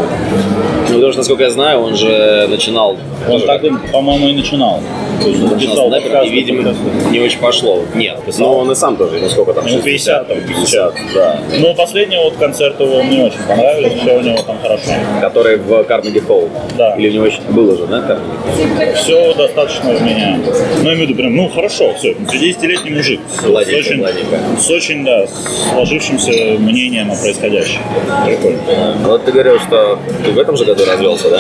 [0.90, 2.98] Ну, потому что, насколько я знаю, он же начинал...
[3.30, 4.82] Он так, по-моему, и начинал.
[5.22, 6.76] То есть он начинал писал снайпер, и, видимо,
[7.12, 7.84] не очень пошло.
[7.96, 8.48] Нет, Писал.
[8.48, 11.40] но он и сам тоже, ну сколько там, Ему 50, там, 50, да.
[11.60, 14.92] Но последние вот концерты его мне очень понравились, все у него там хорошо.
[15.22, 16.50] Который в Карнеги Холл.
[16.78, 16.96] Да.
[16.96, 18.96] Или у него еще было же, да, Карнеги?
[18.96, 20.40] Все достаточно у меня.
[20.82, 22.12] Ну, я имею в виду, прям, ну, хорошо, все.
[22.12, 23.20] 50-летний мужик.
[23.30, 24.40] С, с очень, гладенько.
[24.58, 25.28] с очень, да,
[25.74, 27.82] сложившимся мнением о происходящем.
[28.26, 28.96] Прикольно.
[29.04, 31.40] Вот ты говорил, что ты в этом же году развелся, да?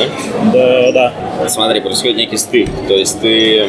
[0.53, 1.13] Да, да.
[1.47, 2.69] Смотри, происходит некий стык.
[2.87, 3.67] То есть ты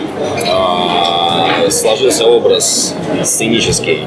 [0.48, 4.00] а, сложился образ сценический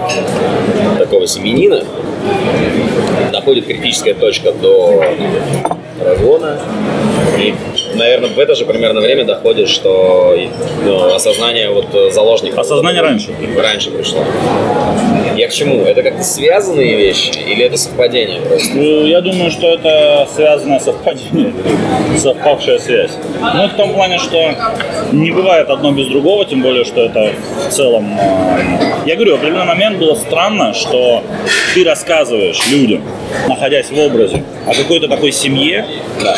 [0.98, 1.84] такого семенина,
[3.32, 5.04] доходит критическая точка до
[6.06, 6.60] разгона,
[7.38, 7.54] и
[8.02, 10.36] наверное, в это же примерно время доходит, что
[10.84, 12.60] ну, осознание вот заложников.
[12.60, 13.30] Осознание раньше.
[13.58, 14.24] Раньше пришло.
[15.36, 15.84] Я к чему?
[15.86, 18.74] Это как-то связанные вещи или это совпадение просто?
[18.76, 21.54] Ну, Я думаю, что это связанное совпадение,
[22.18, 23.12] совпавшая связь.
[23.40, 24.52] Ну, в том плане, что
[25.14, 27.32] не бывает одно без другого, тем более, что это
[27.68, 28.18] в целом...
[28.20, 31.24] э, Я говорю, в определенный момент было странно, что
[31.74, 33.02] ты рассказываешь людям,
[33.48, 35.86] находясь в образе, о какой-то такой семье,
[36.22, 36.36] Да.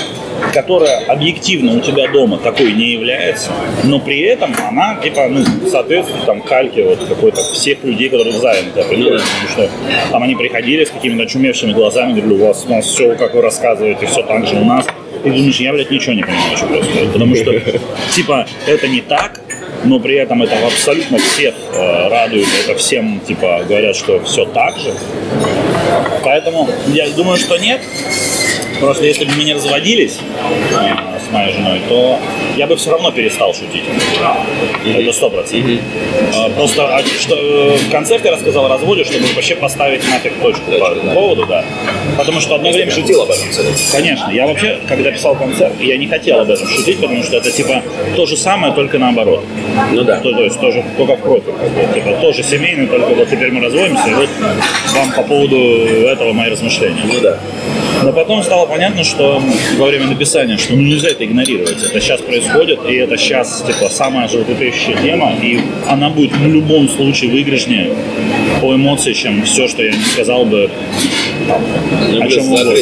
[0.53, 3.51] Которая объективно у тебя дома такой не является,
[3.83, 8.39] но при этом она, типа, ну, соответствует там кальке вот какой-то всех людей, которые в
[8.39, 9.69] займе тебя приходят, потому что
[10.11, 13.41] там они приходили с какими-то очумевшими глазами, говорили, у вас, у нас все, как вы
[13.41, 14.85] рассказываете, все так же у нас.
[15.23, 17.13] И думаешь, я, блядь, ничего не понимаю, что происходит.
[17.13, 17.53] Потому что,
[18.13, 19.39] типа, это не так,
[19.85, 24.77] но при этом это абсолютно всех э, радует, это всем, типа, говорят, что все так
[24.77, 24.93] же.
[26.23, 27.81] Поэтому я думаю, что нет.
[28.79, 30.19] Просто если бы мы не разводились
[30.71, 32.19] э, с моей женой, то
[32.57, 33.83] я бы все равно перестал шутить.
[34.85, 35.79] Это сто процентов.
[36.33, 40.33] Э, Просто а, что, э, в концерте я рассказал о разводе, чтобы вообще поставить нафиг
[40.41, 41.63] точку по этому поводу, да.
[42.17, 43.67] Потому что одно время Шутил об этом, кстати.
[43.91, 47.51] Конечно, я вообще, когда писал концерт, я не хотел об этом шутить, потому что это
[47.51, 47.81] типа
[48.15, 49.43] то же самое, только наоборот.
[49.91, 50.19] Ну да.
[50.19, 51.53] То, то есть тоже только в профиль.
[51.53, 51.93] Как бы.
[51.93, 54.29] Типа тоже семейный, только вот теперь мы разводимся, и вот
[54.93, 57.01] вам по поводу этого мои размышления.
[57.05, 57.39] Ну да.
[58.03, 59.41] Но потом стало понятно, что
[59.77, 61.83] во время написания, что ну, нельзя это игнорировать.
[61.83, 62.42] Это сейчас происходит,
[62.89, 67.93] и это сейчас типа самая животрепещущая тема, и она будет в любом случае выигрышнее
[68.61, 70.69] по эмоции, чем все, что я не сказал бы
[72.21, 72.73] о чем угодно.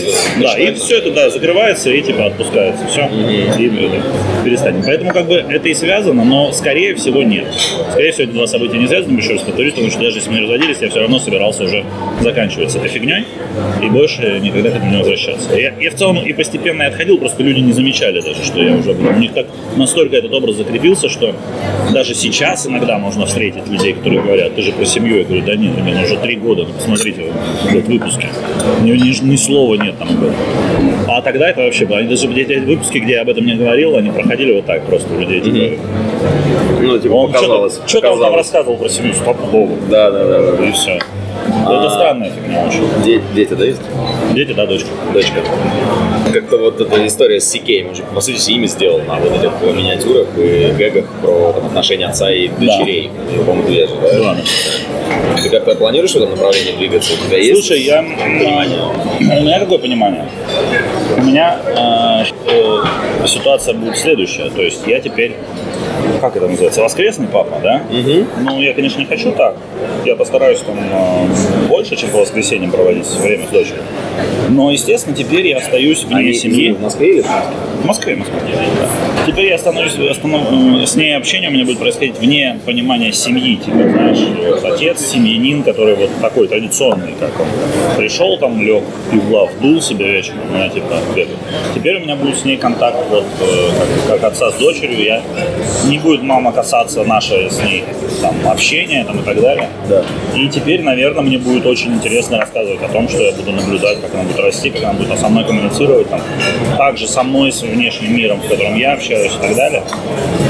[0.42, 2.86] Да, и все это да, закрывается и типа отпускается.
[2.88, 3.10] Все.
[3.58, 4.02] И это,
[4.44, 4.84] перестанем.
[4.86, 7.46] Поэтому как бы это и связано, но скорее всего нет.
[7.92, 10.36] Скорее всего, эти два события не связаны, еще раз повторюсь, потому что даже если мы
[10.38, 11.86] не разводились, я все равно собирался уже
[12.22, 13.26] заканчивать с этой фигней
[13.82, 15.56] и больше никогда к этому не возвращаться.
[15.56, 18.76] Я, я в целом и постепенно и отходил, просто люди не замечали даже, что я
[18.76, 19.10] уже был.
[19.10, 21.36] У них так настолько этот образ закрепился, что
[21.94, 25.20] даже сейчас иногда можно встретить людей, которые говорят, ты же про семью.
[25.20, 27.26] Я говорю, да нет, ребята, уже три года, ну, посмотрите
[27.72, 28.28] вот, выпуски.
[28.84, 30.34] Ни, ни- ни слова нет там этом.
[31.08, 32.00] А тогда это вообще было.
[32.00, 35.14] Они даже эти выпуски, где я об этом не говорил, они проходили вот так просто
[35.14, 35.42] у людей.
[35.42, 35.82] Типа,
[36.82, 37.74] Ну, типа, он показалось.
[37.74, 39.78] что-то, что-то он там рассказывал про семью, стоп, Богу.
[39.90, 40.66] Да, да, да, да.
[40.66, 41.00] И все.
[41.64, 42.84] Это странная фигня очень.
[43.04, 43.82] Де- дети, да, есть?
[44.36, 44.88] Дети, да, дочка.
[45.14, 45.42] Дочка.
[46.34, 49.52] Как-то вот эта история с Сикей, он же, по сути, имя сделал на вот этих
[49.76, 53.10] миниатюрах и гэгах про там, отношения отца и дочерей.
[53.34, 54.10] Него, по-моему, две же, да?
[54.20, 54.42] Да, да.
[55.42, 57.14] Ты как-то планируешь в этом направлении двигаться?
[57.14, 58.04] У тебя есть Слушай, я...
[58.04, 58.80] понимание?
[59.20, 60.26] У меня какое понимание?
[61.18, 64.50] У меня э, ситуация будет следующая.
[64.50, 65.36] То есть я теперь,
[66.22, 67.82] как это называется, воскресный папа, да?
[68.38, 69.56] Ну, я, конечно, не хочу так.
[70.06, 73.84] Я постараюсь там э, больше, чем по воскресеньям проводить время с дочерью.
[74.50, 76.72] Но, естественно, теперь я остаюсь вне Они семьи.
[76.72, 77.56] в Москве или в Москве?
[77.82, 78.38] В Москве, в Москве.
[78.80, 79.21] Да.
[79.26, 83.78] Теперь я становлюсь, останов- с ней общение у меня будет происходить вне понимания семьи, типа,
[83.78, 87.48] знаешь, вот отец, семьянин, который вот такой традиционный, как он.
[87.98, 91.32] Пришел там, лег, пивла, вдул себе вечером, меня типа где-то.
[91.76, 93.70] Теперь у меня будет с ней контакт вот э,
[94.08, 95.22] как, как отца с дочерью, я
[95.88, 97.84] не будет мама касаться наше с ней
[98.22, 99.70] там общения там и так далее.
[99.88, 100.04] Да.
[100.36, 104.14] И теперь, наверное, мне будет очень интересно рассказывать о том, что я буду наблюдать, как
[104.14, 106.22] она будет расти, как она будет со мной коммуницировать, там,
[106.78, 109.84] также со мной, с внешним миром, с которым я общаюсь и так далее.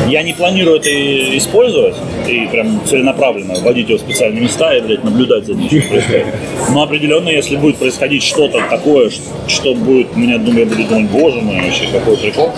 [0.07, 0.89] Я не планирую это
[1.37, 1.95] использовать
[2.27, 6.27] и прям целенаправленно вводить его в специальные места и, блядь, наблюдать за ним, что происходит.
[6.73, 9.09] Но определенно, если будет происходить что-то такое,
[9.47, 12.51] что будет, меня, думаю, я буду думать, боже мой, вообще какой прикол,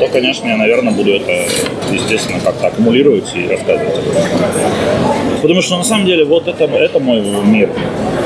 [0.00, 1.32] то, конечно, я, наверное, буду это,
[1.92, 3.94] естественно, как-то аккумулировать и рассказывать.
[5.42, 7.70] Потому что на самом деле вот это, это мой мир.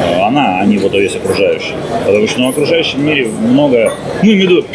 [0.03, 1.75] Э, Она, не вот весь окружающий.
[2.07, 3.93] Потому что ну, в окружающем мире много...
[4.23, 4.67] Ну, имею в виду,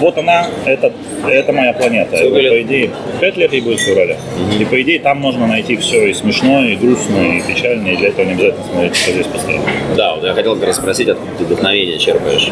[0.00, 0.92] вот она, это,
[1.26, 2.16] это моя планета.
[2.16, 4.18] Это, по идее, пять лет ей будет в феврале.
[4.58, 8.08] И по идее там можно найти все и смешное, и грустное, и печальное, и для
[8.08, 9.64] этого не обязательно смотреть, что здесь постоянно.
[9.96, 12.48] Да, вот я хотел как раз спросить, откуда ты вдохновение черпаешь.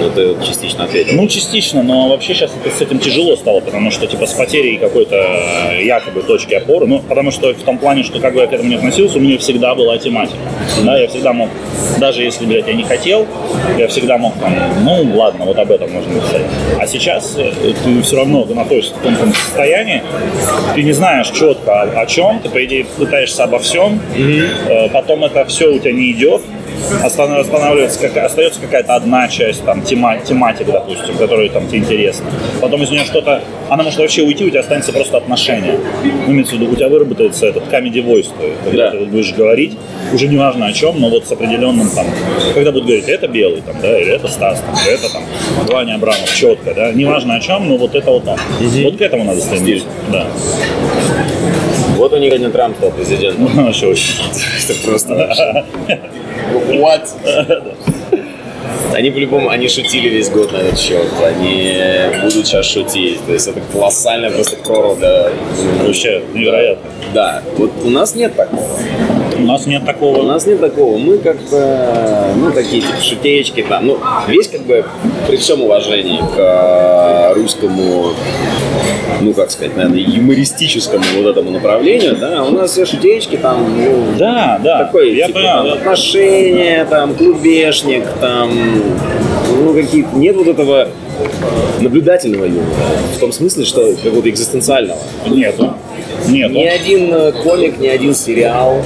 [0.00, 1.14] Ну, ты частично ответил.
[1.14, 4.78] Ну, частично, но вообще сейчас это, с этим тяжело стало, потому что, типа, с потерей
[4.78, 8.46] какой-то э, якобы точки опоры, ну, потому что в том плане, что как бы я
[8.46, 10.38] к этому не относился, у меня всегда была тематика.
[10.84, 11.50] Да, я всегда мог,
[12.06, 13.26] даже если, блядь, я не хотел,
[13.76, 16.42] я всегда мог там, ну, ладно, вот об этом можно написать.
[16.78, 17.50] А сейчас э,
[17.82, 20.04] ты все равно ты находишься в таком состоянии,
[20.76, 25.24] ты не знаешь четко о, о чем, ты, по идее, пытаешься обо всем, э, потом
[25.24, 26.42] это все у тебя не идет,
[27.02, 32.26] Останавливается, как, остается какая-то одна часть, там, тема, тематика, допустим, которая там тебе интересна.
[32.60, 35.78] Потом из нее что-то, она может вообще уйти, у тебя останется просто отношение.
[36.26, 38.98] Ну, имеется в виду, у тебя выработается этот comedy voice, то есть, когда Да.
[38.98, 39.76] ты будешь говорить,
[40.12, 42.06] уже не важно о чем, но вот с определенным там,
[42.54, 45.22] когда будут говорить, это белый, там, да, или это Стас, там, это там,
[45.66, 48.38] Ваня Абрамов, четко, да, не важно о чем, но вот это вот он.
[48.84, 49.86] Вот к этому надо стремиться.
[50.12, 50.26] Да.
[51.96, 53.46] Вот у них один Трамп стал президентом.
[53.64, 54.14] Вообще очень.
[54.68, 55.64] Это просто.
[56.80, 57.08] What?
[58.92, 61.06] Они по-любому, они шутили весь год на этот счет.
[61.22, 61.76] Они
[62.22, 63.20] будут сейчас шутить.
[63.26, 65.28] То есть это колоссальная просто прорва для...
[65.82, 66.90] Вообще невероятно.
[67.12, 67.42] Да.
[67.58, 68.62] Вот у нас нет такого.
[69.38, 70.22] У нас нет У такого.
[70.22, 70.96] нас нет такого.
[70.96, 73.86] Мы как-то, ну, такие типа шутеечки там.
[73.86, 74.84] Ну, весь как бы
[75.26, 78.14] при всем уважении к э, русскому,
[79.20, 84.18] ну, как сказать, наверное, юмористическому вот этому направлению, да, у нас все шутеечки там, ну,
[84.18, 84.84] Да, да.
[84.84, 85.56] такой, я типа, понимаю.
[85.56, 85.74] там, да.
[85.74, 88.50] отношения, там, клубешник, там,
[89.64, 90.88] ну, какие нет вот этого
[91.80, 92.66] наблюдательного юмора.
[93.14, 94.98] В том смысле, что какого-то экзистенциального.
[95.26, 95.74] Нету.
[96.28, 96.54] Нету.
[96.54, 98.82] Ни один э, комик, ни один сериал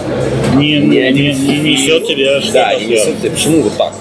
[0.57, 3.31] Не, ни не, один не, не несет тебе что-то Да, не несет тебе.
[3.31, 3.93] Почему вот так?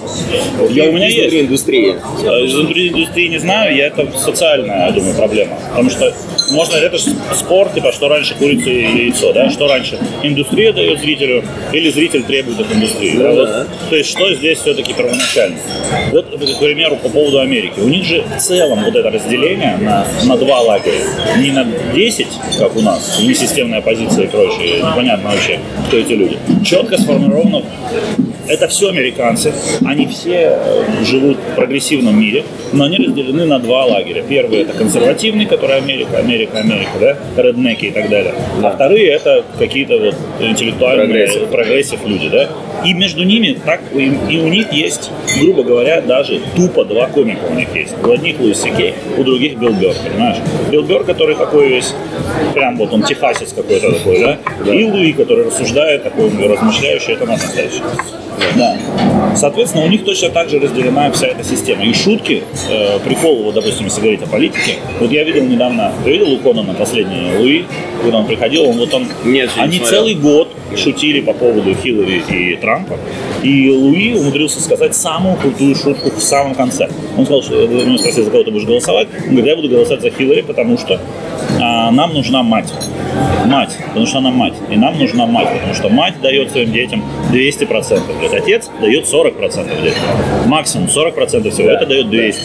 [0.58, 1.46] Вот Я- у меня изнутри есть.
[1.46, 1.94] индустрии.
[2.24, 5.56] Э, Из индустрии не знаю, я это социальная, я думаю, проблема.
[5.70, 6.12] Потому что
[6.52, 9.50] можно, это же спор, типа, что раньше курица или яйцо, да?
[9.50, 13.16] Что раньше индустрия дает зрителю или зритель требует от индустрии?
[13.16, 13.28] да?
[13.28, 13.66] Ну Вот, да.
[13.88, 15.56] то есть что здесь все-таки первоначально?
[16.12, 17.78] Вот, к примеру, по поводу Америки.
[17.78, 21.04] У них же в целом вот это разделение на, на два лагеря.
[21.38, 22.26] Не на 10,
[22.58, 24.78] как у нас, несистемная оппозиция и прочее.
[24.78, 26.36] Непонятно вообще, кто эти люди.
[26.64, 27.62] Четко сформировано
[28.50, 29.52] это все американцы,
[29.84, 34.22] они все э, живут в прогрессивном мире, но они разделены на два лагеря.
[34.28, 38.34] Первый это консервативный, который Америка, Америка, Америка, да, реднеки и так далее.
[38.62, 41.48] А вторые это какие-то вот интеллектуальные Progressive.
[41.48, 42.48] progressive люди, да.
[42.84, 44.08] И между ними так и,
[44.38, 45.10] у них есть,
[45.40, 47.94] грубо говоря, даже тупо два комика у них есть.
[48.02, 50.38] У одних Луис Сикей, у других Билл Бёрр, понимаешь?
[50.70, 51.94] Билл Бёрр, который такой весь,
[52.54, 54.38] прям вот он техасец какой-то такой, да?
[54.72, 57.82] И Луи, который рассуждает, такой размышляющий, это наш настоящий.
[58.56, 58.76] Да.
[59.36, 61.84] Соответственно, у них точно так же разделена вся эта система.
[61.84, 66.10] И шутки, э, прикол, вот, допустим, если говорить о политике, вот я видел недавно, ты
[66.10, 67.64] видел у Конана последний Луи,
[68.02, 70.00] когда он приходил, он вот он, Нет, не они смотрел.
[70.00, 72.96] целый год шутили по поводу Хиллари и Трампа,
[73.42, 76.88] и Луи умудрился сказать самую крутую шутку в самом конце.
[77.16, 79.68] Он сказал, что, э, ну, спросил, за кого ты будешь голосовать, он говорит, я буду
[79.68, 81.00] голосовать за Хиллари, потому что
[81.60, 82.72] а, нам нужна мать.
[83.46, 84.54] Мать, потому что она мать.
[84.70, 87.02] И нам нужна мать, потому что мать дает своим детям
[87.32, 88.00] 200%.
[88.18, 88.34] Блядь.
[88.34, 90.02] Отец дает 40% детям.
[90.46, 91.68] Максимум 40% всего.
[91.70, 92.42] Это дает 200.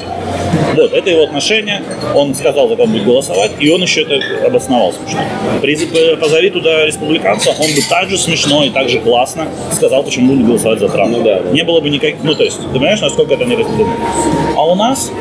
[0.76, 1.82] Вот, это его отношение.
[2.14, 5.22] Он сказал, за кого будет голосовать, и он еще это обосновал смешно.
[5.62, 10.34] Приз- Позови туда республиканца, он бы так же смешно и так же классно сказал, почему
[10.34, 11.18] будет голосовать за Трампа.
[11.18, 11.52] Ну да, да.
[11.52, 12.18] Не было бы никаких...
[12.24, 13.90] Ну, то есть, ты понимаешь, насколько это не разделено?
[14.56, 15.12] А у нас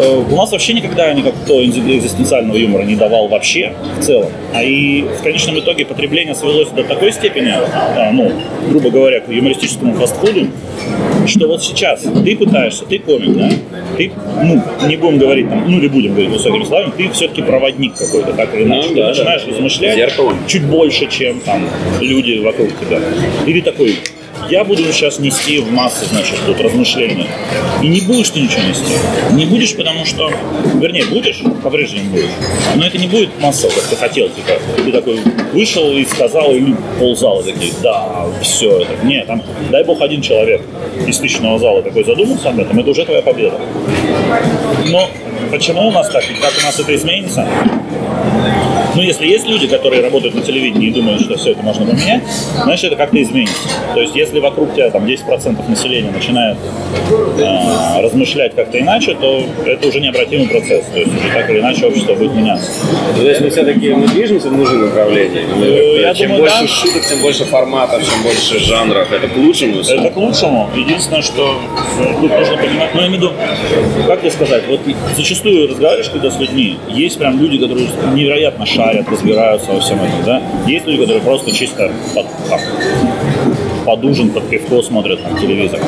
[0.00, 4.30] у нас вообще никогда никакого экзистенциального юмора не давал вообще в целом.
[4.54, 8.32] А и в конечном итоге потребление свелось до такой степени, а, ну,
[8.68, 10.48] грубо говоря, к юмористическому фастфуду,
[11.26, 13.50] что вот сейчас ты пытаешься, ты комик, да?
[13.96, 14.10] Ты,
[14.42, 18.32] ну, не будем говорить там, ну или будем говорить высокими словами, ты все-таки проводник какой-то,
[18.32, 18.88] так или иначе.
[18.88, 19.50] Ну, ты да, начинаешь да.
[19.50, 20.34] размышлять Зеркало.
[20.46, 21.68] чуть больше, чем там
[22.00, 23.00] люди вокруг тебя.
[23.46, 23.96] Или такой,
[24.48, 27.26] я буду сейчас нести в массы, значит, тут размышления.
[27.82, 28.94] И не будешь ты ничего нести.
[29.32, 30.30] Не будешь, потому что,
[30.74, 32.30] вернее, будешь, по-прежнему будешь.
[32.76, 34.52] Но это не будет массово, как ты хотел, типа.
[34.76, 35.20] Ты такой
[35.52, 39.04] вышел и сказал, и ползала такие, да, все это.
[39.04, 40.62] Нет, там, дай бог, один человек
[41.06, 43.58] из тысячного зала такой задумался об этом, это уже твоя победа.
[44.86, 45.08] Но
[45.50, 47.46] почему у нас так, и как у нас это изменится,
[48.94, 52.22] ну, если есть люди, которые работают на телевидении и думают, что все это можно поменять,
[52.64, 53.68] значит, это как-то изменится.
[53.94, 56.56] То есть, если вокруг тебя там 10% населения начинает
[57.38, 60.84] э, размышлять как-то иначе, то это уже необратимый процесс.
[60.92, 62.70] То есть, уже так или иначе общество будет меняться.
[63.16, 65.42] То есть мы все-таки мы движемся в нужном направлении.
[65.56, 66.68] Мы как-то- я чем думаю, больше да.
[66.68, 69.12] шуток, тем больше форматов, чем больше жанров.
[69.12, 69.80] Это к лучшему.
[69.80, 70.70] Это к лучшему.
[70.76, 71.60] Единственное, что
[72.00, 73.32] э, тут нужно понимать, ну, я имею в виду,
[74.06, 74.80] как тебе сказать, вот
[75.16, 78.79] зачастую разговариваешь когда с людьми, есть прям люди, которые невероятно шарят,
[79.10, 80.42] разбираются во всем этом, да.
[80.66, 82.60] Есть люди, которые просто чисто под, там,
[83.84, 85.80] под ужин, под пивко смотрят там телевизор.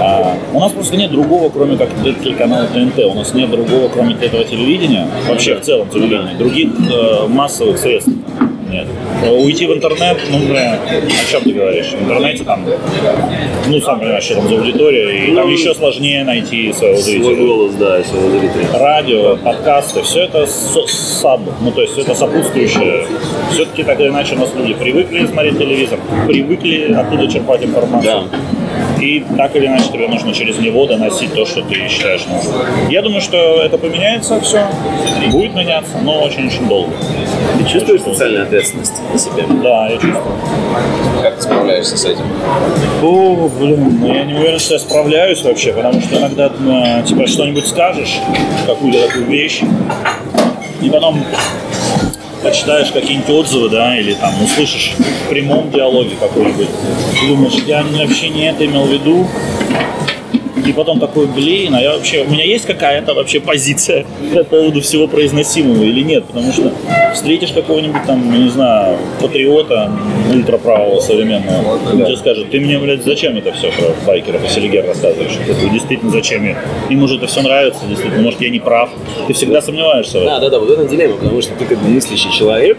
[0.00, 2.98] А у нас просто нет другого, кроме как телеканала ТНТ.
[2.98, 8.12] У нас нет другого, кроме этого телевидения, вообще в целом телевидения, других э, массовых средств
[8.70, 8.86] нет.
[9.24, 11.86] Э, Уйти в интернет, ну, бля, о чем ты говоришь?
[11.92, 12.64] В интернете там,
[13.68, 17.36] ну, сам понимаешь, что там за аудитория, и там еще сложнее найти своего Свой зрителя.
[17.46, 18.66] голос, да, своего зрителя.
[18.78, 23.04] Радио, подкасты, все это саб, ну, то есть это сопутствующее.
[23.52, 28.24] Все-таки так или иначе у нас люди привыкли смотреть телевизор, привыкли оттуда черпать информацию.
[28.30, 28.38] Да.
[29.06, 32.90] И так или иначе тебе нужно через него доносить то, что ты считаешь нужным.
[32.90, 34.66] Я думаю, что это поменяется все,
[35.30, 36.92] будет меняться, но очень-очень долго.
[37.56, 39.44] Ты чувствуешь социальную ответственность на себе?
[39.62, 40.36] Да, я чувствую.
[41.22, 42.24] Как ты справляешься с этим?
[43.00, 47.28] О, блин, ну я не уверен, что я справляюсь вообще, потому что иногда э, типа
[47.28, 48.18] что-нибудь скажешь,
[48.66, 49.60] какую-то такую вещь,
[50.82, 51.22] и потом
[52.42, 56.68] почитаешь какие-нибудь отзывы, да, или там услышишь в прямом диалоге какой-нибудь,
[57.28, 59.26] думаешь, я вообще не это имел в виду,
[60.66, 64.80] и потом такой, блин, а я вообще, у меня есть какая-то вообще позиция по поводу
[64.80, 66.72] всего произносимого или нет, потому что
[67.14, 69.92] встретишь какого-нибудь там, не знаю, патриота
[70.32, 74.86] ультраправого современного, он тебе скажет, ты мне, блядь, зачем это все про байкеров и селигер
[74.86, 75.32] рассказываешь?
[75.46, 76.56] Такой, действительно, зачем я?
[76.90, 78.90] Им уже это все нравится, действительно, может, я не прав.
[79.26, 80.34] Ты всегда сомневаешься в этом.
[80.34, 82.76] Да, да, да, вот это дилемма, потому что ты как бы мыслящий человек,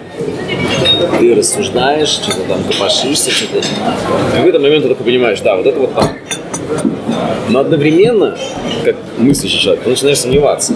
[1.20, 3.60] ты рассуждаешь, что-то там копошишься, что-то.
[3.60, 6.10] И в этот момент ты такой понимаешь, да, вот это вот там.
[7.50, 8.38] Но одновременно,
[8.84, 10.74] как мыслящий человек, ты начинаешь сомневаться.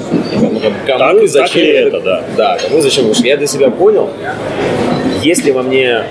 [0.85, 2.23] Как кому Так- и так зачем ли это, да.
[2.37, 3.03] Да, кому и зачем.
[3.03, 4.09] Потому что я для себя понял,
[5.21, 6.03] есть ли во мне,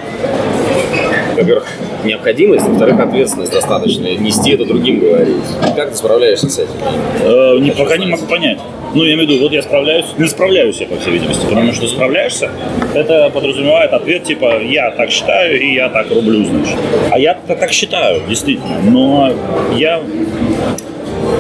[1.37, 1.67] во-первых,
[2.05, 5.37] необходимость, во-вторых, ответственность достаточно нести это другим говорить.
[5.77, 6.75] Как ты справляешься с этим?
[7.23, 8.59] Э, не, пока не могу понять.
[8.93, 11.73] Ну, я имею в виду, вот я справляюсь, не справляюсь я, по всей видимости, потому
[11.73, 12.51] что справляешься,
[12.93, 16.77] это подразумевает ответ типа «я так считаю и я так рублю», значит.
[17.13, 19.33] А я так считаю, действительно, но
[19.77, 20.01] я...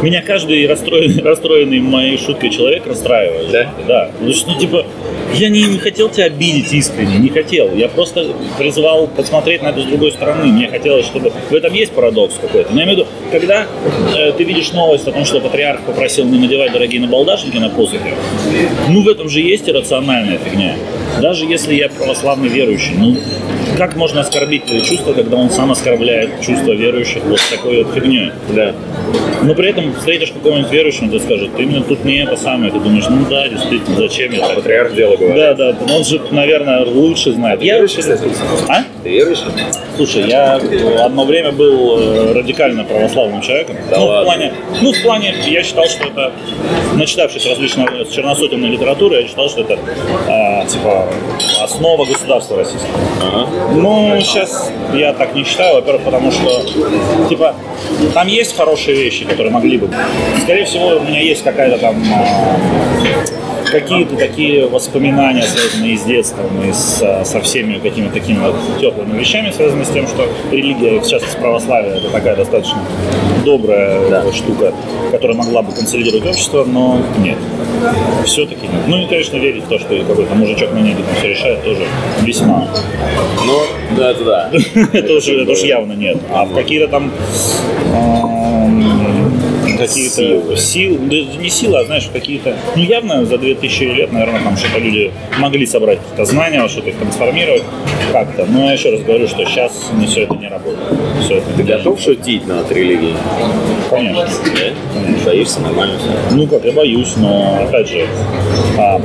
[0.02, 3.50] Меня каждый расстроенный, расстроенный моей шуткой человек расстраивает.
[3.50, 3.74] Да?
[3.86, 4.10] Да.
[4.12, 4.86] Потому что, ну, типа,
[5.34, 7.74] я не, не хотел тебя обидеть искренне, не хотел.
[7.74, 10.46] Я просто призывал посмотреть на это с другой стороны.
[10.46, 11.32] Мне хотелось, чтобы...
[11.50, 12.72] В этом есть парадокс какой-то.
[12.72, 13.66] Но я имею в виду, когда
[14.16, 18.14] э, ты видишь новость о том, что патриарх попросил не надевать дорогие набалдашники на посохе,
[18.88, 20.76] ну, в этом же есть иррациональная фигня.
[21.20, 23.16] Даже если я православный верующий, ну,
[23.80, 28.30] как можно оскорбить твои чувства, когда он сам оскорбляет чувства верующих вот такой вот фигней?
[28.50, 28.74] Да.
[29.42, 32.70] Но при этом встретишь какого-нибудь верующего, он тебе скажет, ты именно тут не это самое,
[32.70, 34.56] ты думаешь, ну да, действительно, зачем я так?
[34.56, 35.36] Патриарх дело говорит.
[35.36, 37.62] Да, да, но он же, наверное, лучше знает.
[37.62, 38.24] Я, верующий, кстати?
[38.68, 38.84] а?
[39.02, 39.46] Ты верующий?
[39.96, 43.76] Слушай, я э, одно время был э, радикально православным человеком.
[43.90, 44.20] Да ну, ладно?
[44.20, 46.32] в плане, ну, в плане, я считал, что это,
[46.96, 51.08] начитавшись различной черносотенной литературы, я считал, что это, э, типа,
[51.62, 52.92] основа государства российского.
[53.22, 53.48] Ага.
[53.72, 56.64] Ну, сейчас я так не считаю, во-первых, потому что,
[57.28, 57.54] типа,
[58.14, 59.88] там есть хорошие вещи, которые могли бы.
[60.42, 62.56] Скорее всего, у меня есть какая-то там а,
[63.70, 69.18] какие-то такие воспоминания, связанные с детством и с, а, со всеми какими-то такими вот теплыми
[69.18, 72.78] вещами, связанные с тем, что религия, в частности православие, это такая достаточно
[73.44, 74.32] добрая Да.
[74.32, 74.72] штука,
[75.10, 77.38] которая могла бы консолидировать общество, но нет.
[78.26, 78.82] Все-таки нет.
[78.86, 81.86] Ну и, конечно, верить в то, что какой-то мужичок на небе там все решает, тоже
[82.22, 82.68] весьма
[83.46, 83.59] Ну,
[83.96, 84.50] да, это да.
[84.92, 86.18] это уже, это уж явно нет.
[86.32, 87.12] А в какие-то там
[89.80, 90.98] какие-то Силы.
[90.98, 95.10] да не силы, а знаешь, какие-то, ну явно за 2000 лет, наверное, там что-то люди
[95.38, 97.62] могли собрать какие-то знания, что-то их трансформировать
[98.12, 98.44] как-то.
[98.46, 100.98] Но я еще раз говорю, что сейчас не все это не работает.
[101.20, 103.14] Все это Ты готов шутить над религией?
[103.88, 104.26] Конечно.
[104.44, 105.24] Да?
[105.24, 105.60] Боишься?
[105.60, 105.98] Нормально.
[106.32, 108.06] Ну как, я боюсь, но опять же,
[108.78, 109.00] а,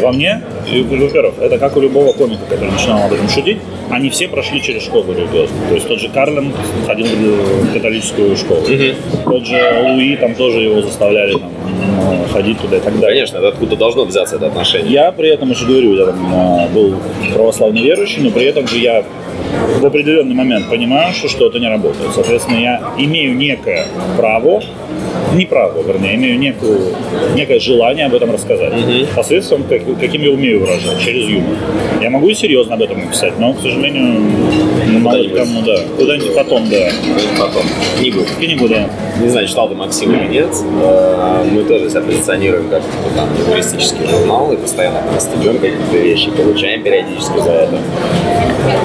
[0.00, 3.58] во мне, во-первых, это как у любого комика, который начинал об этом шутить,
[3.90, 5.68] они все прошли через школу религиозную.
[5.68, 6.52] То есть тот же Карлин
[6.86, 8.62] ходил в католическую школу.
[9.24, 11.50] Тот же Луи, там тоже его заставляли там,
[11.96, 13.20] ну, ходить туда и так далее.
[13.20, 14.92] Конечно, это откуда должно взяться это отношение.
[14.92, 16.94] Я при этом, еще говорю, я там, а, был
[17.34, 19.04] православный верующий, но при этом же я
[19.80, 22.10] в определенный момент понимаю, что что-то не работает.
[22.14, 23.84] Соответственно, я имею некое
[24.16, 24.62] право,
[25.34, 26.94] не право, вернее, имею некую,
[27.34, 28.72] некое желание об этом рассказать.
[29.14, 31.56] Посредством, как- каким я умею выражать, через юмор.
[32.00, 34.20] Я могу и серьезно об этом написать, но, к сожалению,
[34.88, 35.76] ну, мало ли кому, да.
[35.96, 36.88] Куда-нибудь потом, да.
[37.38, 37.62] Потом.
[37.98, 38.20] Книгу.
[38.38, 38.88] Книгу, да.
[39.20, 40.48] Не знаю, читал ты Максим или нет.
[40.82, 46.30] Э, Мы тоже себя позиционируем как ну, там, юмористический журнал и постоянно постигаем какие-то вещи,
[46.30, 47.78] получаем периодически за это.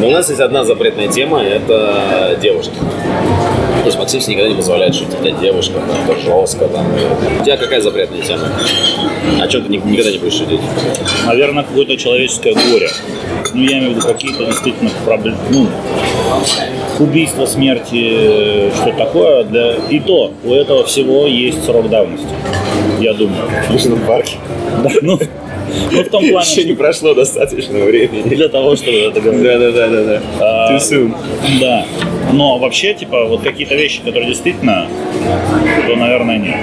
[0.01, 2.73] Но у нас есть одна запретная тема– это девушки.
[3.79, 6.67] То есть Максим себе никогда не позволяет шутить о девушках, там, это жестко.
[6.67, 6.85] Там.
[7.39, 8.43] У тебя какая запретная тема?
[9.41, 10.59] О чем ты ни- никогда не будешь шутить?
[11.25, 12.89] наверное, какое-то человеческое горе.
[13.53, 15.37] Ну, я имею в виду какие-то действительно проблемы.
[15.49, 15.67] Ну,
[16.99, 19.43] убийство, смерти, что такое.
[19.45, 19.75] Для...
[19.89, 22.27] И то, у этого всего есть срок давности.
[22.99, 23.43] Я думаю.
[23.69, 24.37] В парке.
[24.83, 25.17] Да, ну,
[25.91, 28.21] ну, в том плане, Еще не прошло достаточно времени.
[28.29, 29.43] для того, чтобы это говорить.
[29.43, 30.21] Да-да-да-да.
[30.39, 31.13] А, Too soon.
[31.59, 31.85] Да.
[32.33, 34.87] Но вообще, типа, вот какие-то вещи, которые действительно,
[35.87, 36.55] то, наверное, нет.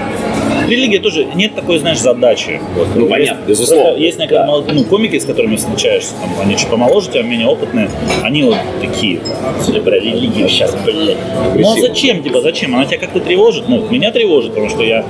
[0.68, 2.60] Религия тоже, нет такой, знаешь, задачи.
[2.74, 2.88] Вот.
[2.94, 3.96] Ну, понятно, есть, безусловно.
[3.96, 7.88] Есть некоторые мол- ну, комики, с которыми встречаешься, там, они чуть помоложе тебя, менее опытные,
[8.22, 9.20] они вот такие,
[9.64, 11.16] «Судя про религию сейчас, блядь.
[11.54, 12.74] Ну а зачем, типа, зачем?
[12.74, 13.68] Она тебя как-то тревожит?
[13.68, 15.04] Ну, меня тревожит, потому что я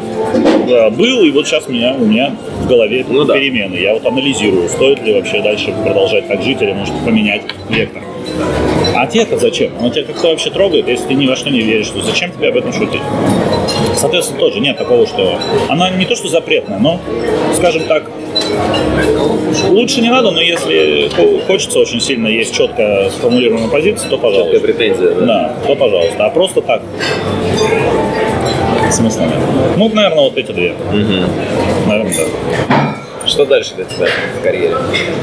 [0.69, 3.35] да, был, и вот сейчас меня, у меня в голове Ну да.
[3.35, 3.77] перемены.
[3.77, 8.03] Я вот анализирую, стоит ли вообще дальше продолжать так жить или может поменять вектор.
[8.97, 9.73] А тебе-то зачем?
[9.79, 12.49] Оно тебя как-то вообще трогает, если ты ни во что не веришь, то зачем тебе
[12.49, 13.03] об этом шутить?
[13.95, 15.39] Соответственно, тоже нет такого, что...
[15.69, 17.01] Она не то, что запретная, но,
[17.55, 18.05] скажем так,
[19.69, 24.31] лучше не надо, но если хо- хочется очень сильно, есть четко сформулированная позиция, то Четкая
[24.33, 24.61] пожалуйста.
[24.61, 25.27] претензия, да?
[25.27, 26.25] Да, то пожалуйста.
[26.27, 26.83] А просто так
[28.91, 29.35] смысла нет.
[29.77, 30.75] Ну, наверное, вот эти две.
[31.87, 32.15] Наверное,
[32.69, 32.96] да.
[33.27, 34.07] Что дальше для тебя
[34.39, 34.77] в карьере?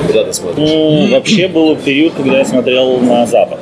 [0.07, 0.69] Куда ты смотришь?
[0.69, 3.59] Ну, вообще был период, когда я смотрел на Запад.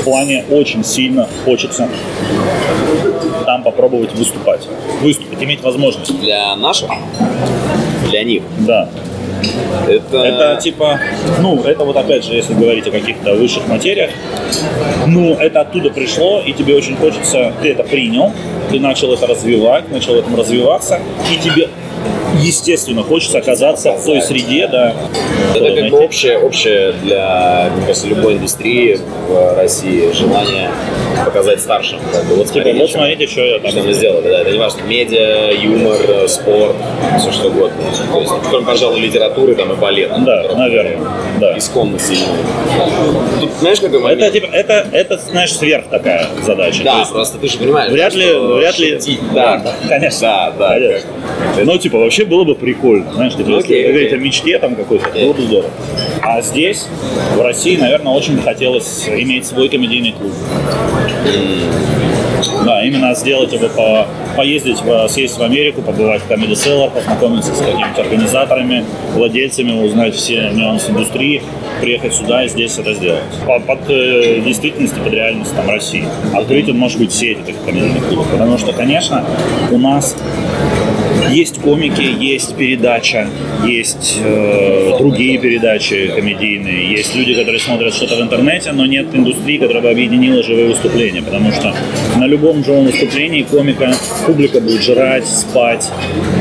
[0.00, 1.88] В плане очень сильно хочется
[3.46, 4.66] там попробовать выступать.
[5.00, 6.18] Выступить, иметь возможность.
[6.20, 6.90] Для наших?
[8.10, 8.42] Для них?
[8.60, 8.88] Да.
[9.88, 10.18] Это...
[10.18, 11.00] Это типа,
[11.40, 14.10] ну, это вот опять же, если говорить о каких-то высших материях,
[15.06, 18.32] ну, это оттуда пришло, и тебе очень хочется, ты это принял,
[18.70, 21.00] ты начал это развивать, начал в этом развиваться,
[21.30, 21.68] и тебе
[22.40, 24.94] естественно хочется оказаться в той среде, да.
[25.54, 30.70] Это как бы общее, общее для, мне кажется, любой индустрии в России желание
[31.24, 31.98] показать старшим.
[32.12, 34.28] Как бы, вот Типа, смотрите, вот что- смотрите, что я там что мы сделали.
[34.28, 36.76] Да, это не важно, медиа, юмор, э, спорт,
[37.18, 37.76] все что угодно.
[38.12, 40.16] То есть, кроме, пожалуй, литературы там и балета.
[40.18, 40.98] Да, наверное,
[41.40, 41.56] да.
[41.58, 42.26] Исконно сильно.
[43.40, 44.22] Тут, знаешь, какой момент?
[44.22, 46.82] Это, типа, это, это, знаешь, сверх такая задача.
[46.84, 48.92] Да, есть просто ты же понимаешь, Вряд да, ли, что вряд ли.
[48.98, 50.20] шутить, да, конечно.
[50.20, 50.68] Да, да.
[50.70, 51.08] конечно.
[51.56, 54.18] как- Ну, типа, вообще было бы прикольно, знаешь, типа, если Окей, говорить окей.
[54.18, 55.70] о мечте там какой-то, было бы здорово.
[56.22, 56.86] А здесь,
[57.36, 60.32] в России, наверное, очень бы хотелось иметь свой комедийный клуб.
[62.64, 64.06] Да, именно сделать его по
[64.36, 68.84] поездить, в- съездить в Америку, побывать в Comedy Cellar, познакомиться с какими-то организаторами,
[69.14, 71.42] владельцами, узнать все нюансы индустрии,
[71.80, 73.22] приехать сюда и здесь это сделать.
[73.46, 76.04] По- Под, э, действительность под реальность там России.
[76.34, 78.26] Открыть он может быть сеть этих комедийных клубов.
[78.30, 79.24] Потому что, конечно,
[79.70, 80.16] у нас
[81.32, 83.28] есть комики, есть передача,
[83.66, 89.58] есть э, другие передачи комедийные, есть люди, которые смотрят что-то в интернете, но нет индустрии,
[89.58, 91.74] которая бы объединила живые выступления, потому что
[92.18, 93.92] на любом живом выступлении комика
[94.26, 95.90] публика будет жрать, спать,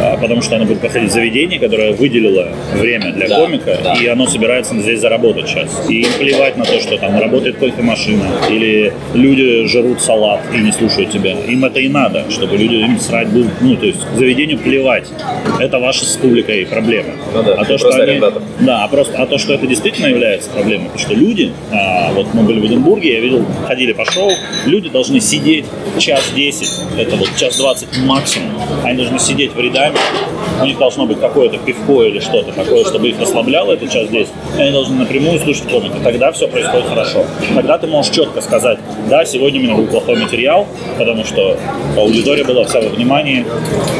[0.01, 3.93] а, потому что она будет проходить заведение, которое выделило время для Да, комика, да.
[3.93, 5.85] и оно собирается здесь заработать сейчас.
[5.89, 10.71] И им плевать на то, что там работает кофемашина, или люди жрут салат и не
[10.71, 11.33] слушают тебя.
[11.47, 14.80] Им это и надо, чтобы люди им срать будут, ну, то есть заведению плевать.
[15.59, 17.13] Это ваша с публикой проблема.
[17.34, 18.19] Ну да, а то, что они,
[18.59, 22.34] да, а просто, а то, что это действительно является проблемой, потому что люди, а, вот
[22.34, 24.32] мы были в Эдинбурге, я видел, ходили по шоу,
[24.65, 25.65] люди должны сидеть
[25.99, 28.51] час 10, это вот час 20 максимум,
[28.84, 29.97] они должны сидеть в рядами,
[30.61, 34.29] у них должно быть какое-то пивко или что-то такое, чтобы их расслабляло, это час 10,
[34.57, 37.25] и они должны напрямую слушать комика, тогда все происходит хорошо.
[37.55, 38.79] Тогда ты можешь четко сказать,
[39.09, 40.67] да, сегодня у меня был плохой материал,
[40.97, 41.57] потому что
[41.97, 43.45] аудитория была вся во внимании,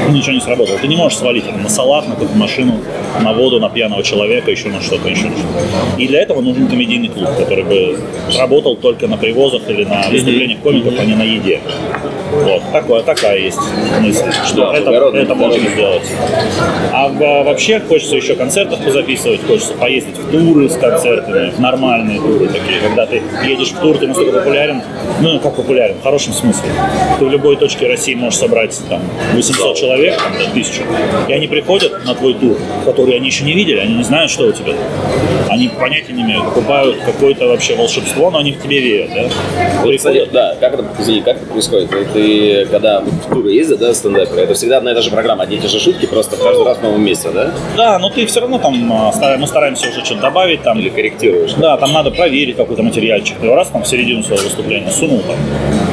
[0.10, 0.71] ничего не сработало.
[0.80, 2.80] Ты не можешь свалить это на салат, на какую-то машину,
[3.22, 6.02] на воду, на пьяного человека, еще на что-то, еще на что-то.
[6.02, 8.00] И для этого нужен комедийный клуб, который бы
[8.38, 11.60] работал только на привозах или на выступлениях комиков, а не на еде.
[12.32, 13.60] Вот, такое, такая есть
[14.00, 16.04] мысль, что Да, это, это можно сделать.
[16.94, 17.10] А
[17.44, 22.80] вообще хочется еще концертов позаписывать, хочется поездить в туры с концертами, в нормальные туры такие,
[22.80, 24.82] когда ты едешь в тур, ты настолько популярен,
[25.20, 26.70] ну как популярен, в хорошем смысле.
[27.20, 29.02] Ты в любой точке России можешь собрать там
[29.34, 30.84] 800 человек, там, 1000,
[31.28, 34.48] и они приходят на твой тур, который они еще не видели, они не знают, что
[34.48, 34.74] у тебя.
[35.50, 39.24] Они понятия не имеют, покупают какое-то вообще волшебство, но они в тебе верят, да?
[39.84, 41.90] Вот, кстати, да, как это, извини, как это происходит?
[42.14, 45.58] Ты, когда в туры ездят, да, стендаперы, это всегда одна и та же программа, одни
[45.58, 47.52] и те же шутки, просто каждый раз в новом месте, да?
[47.76, 51.54] Да, но ты все равно там, а, мы стараемся уже что-то добавить, там, Или корректируешь?
[51.54, 53.38] Да, там надо проверить какой-то материальчик.
[53.40, 55.36] Ты раз там в середину своего выступления сунул там,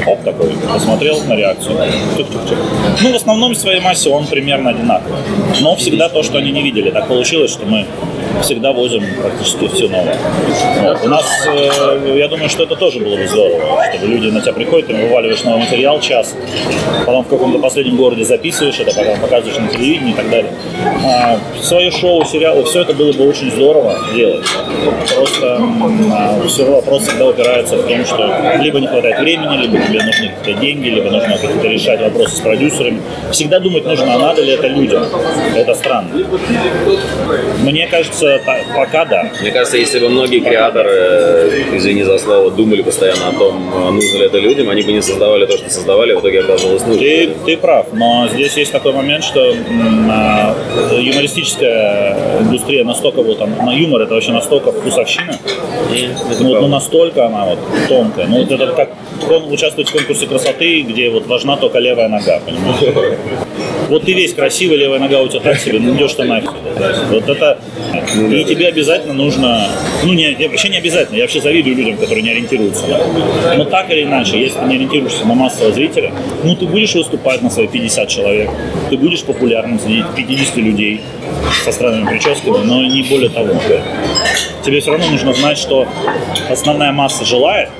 [0.06, 1.78] оп, такой, посмотрел на реакцию.
[3.02, 5.18] Ну, в основном в своей массе он примерно одинаковый.
[5.60, 6.90] Но всегда то, что они не видели.
[6.90, 7.86] Так получилось, что мы
[8.42, 10.16] всегда возим практически все новое.
[10.80, 11.04] Вот.
[11.04, 14.52] У нас, э, я думаю, что это тоже было бы здорово, чтобы люди на тебя
[14.52, 16.34] приходят, ты вываливаешь новый материал час,
[17.06, 20.52] потом в каком-то последнем городе записываешь это, потом показываешь на телевидении и так далее.
[21.04, 24.46] А, свое шоу, сериалы, все это было бы очень здорово делать.
[25.14, 25.60] Просто
[26.46, 30.60] все вопрос всегда упирается в том, что либо не хватает времени, либо тебе нужны какие-то
[30.60, 33.00] деньги, либо нужно какие-то решать вопросы с продюсерами.
[33.32, 35.04] Всегда думать нужно, а надо ли это людям.
[35.54, 36.10] Это странно.
[37.62, 38.17] Мне кажется,
[38.76, 39.30] пока да.
[39.40, 43.90] Мне кажется, если бы многие креаторы, э, извини за слово, думали постоянно о том, а
[43.90, 46.98] нужно ли это людям, они бы не создавали то, что создавали, в итоге оказалось нужно.
[46.98, 49.54] Ты, ты прав, но здесь есть такой момент, что
[50.10, 50.54] а,
[50.92, 55.38] юмористическая индустрия настолько вот там, на юмор это вообще настолько вкусовщина,
[56.40, 57.58] ну, ну настолько она вот
[57.88, 58.26] тонкая.
[58.26, 58.90] Ну вот это как
[59.50, 62.80] участвовать в конкурсе красоты, где вот важна только левая нога, понимаешь?
[63.88, 66.52] Вот ты весь красивый, левая нога у тебя так себе, ну идешь ты нафиг.
[67.10, 67.58] Вот это...
[68.14, 69.68] И тебе обязательно нужно...
[70.02, 71.16] Ну, не, вообще не обязательно.
[71.16, 74.76] Я вообще завидую людям, которые не ориентируются на Но так или иначе, если ты не
[74.76, 76.12] ориентируешься на массового зрителя,
[76.44, 78.50] ну, ты будешь выступать на свои 50 человек,
[78.90, 81.00] ты будешь популярным среди 50 людей
[81.64, 83.54] со странными прическами, но не более того.
[84.64, 85.86] Тебе все равно нужно знать, что
[86.50, 87.70] основная масса желает,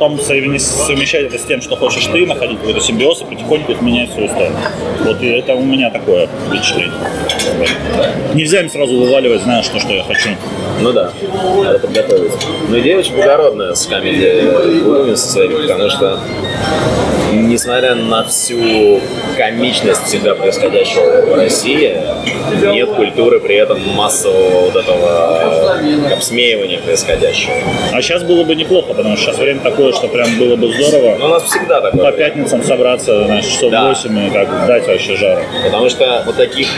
[0.00, 4.28] потом совмещать это с тем, что хочешь ты, находить какой-то симбиоз и потихоньку изменять свою
[4.30, 4.56] сторону.
[5.04, 6.94] Вот и это у меня такое впечатление.
[8.32, 10.30] Нельзя им сразу вываливать, знаешь, то, что я хочу.
[10.80, 11.12] Ну да,
[11.62, 12.38] надо подготовиться.
[12.70, 16.18] Но идея очень благородная с камеди со своими, потому что
[17.32, 19.00] несмотря на всю
[19.36, 21.96] комичность всегда происходящего в России,
[22.72, 25.78] нет культуры при этом массового вот этого
[26.12, 27.54] обсмеивания происходящего.
[27.92, 31.16] А сейчас было бы неплохо, потому что сейчас время такое, что прям было бы здорово.
[31.18, 32.10] Но у нас всегда такое.
[32.10, 33.88] По пятницам собраться, значит, часов да.
[33.88, 35.42] 8 и как дать вообще жару.
[35.64, 36.68] Потому что вот таких...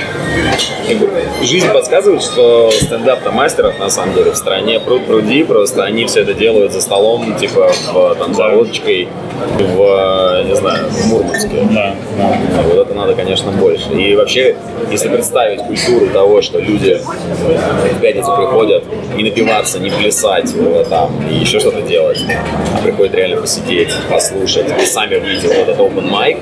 [1.42, 6.22] Жизнь подсказывает, что стендап-то мастеров, на самом деле, в стране пруд пруди, просто они все
[6.22, 9.08] это делают за столом, типа, в, там, за водочкой,
[9.74, 11.66] в, не знаю, в Мурманске.
[11.70, 12.38] Да, да.
[12.64, 13.90] Вот это надо, конечно, больше.
[13.92, 14.56] И вообще,
[14.90, 18.84] если представить культуру того, что люди в пятницу приходят
[19.16, 22.24] не напиваться, не плясать, э, там, и еще что-то делать,
[22.74, 26.38] а приходят реально посидеть, послушать, и сами выйти вот этот open mic,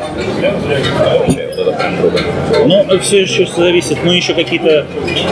[2.67, 4.87] Ну, все еще зависит, мы еще какие-то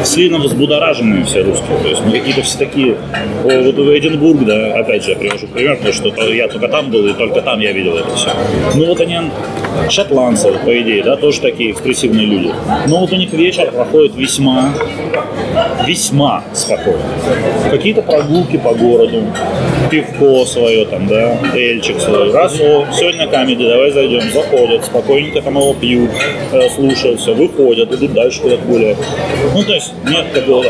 [0.04, 2.96] сильно взбудораженные все русские, то есть мы какие-то все такие,
[3.42, 7.06] вот в Эдинбург, да, опять же, я привожу пример, потому что я только там был,
[7.06, 8.30] и только там я видел это все.
[8.74, 9.18] Ну вот они,
[9.88, 12.52] шотландцы, по идее, да, тоже такие экспрессивные люди.
[12.86, 14.72] Но вот у них вечер проходит весьма,
[15.86, 17.02] весьма спокойно.
[17.70, 19.22] Какие-то прогулки по городу,
[19.90, 22.32] пивко свое там, да, эльчик свой.
[22.32, 24.22] Раз, о, сегодня камеди, давай зайдем.
[24.32, 26.10] Заходят, спокойненько там его пьют,
[26.52, 28.98] э, слушают все, выходят, идут дальше куда-то гуляют.
[29.54, 30.64] Ну, то есть нет такого,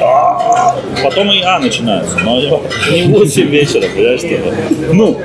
[1.02, 2.40] потом и А начинается, но
[2.92, 4.54] не 8 вечера, понимаешь, типа.
[4.92, 5.18] Ну,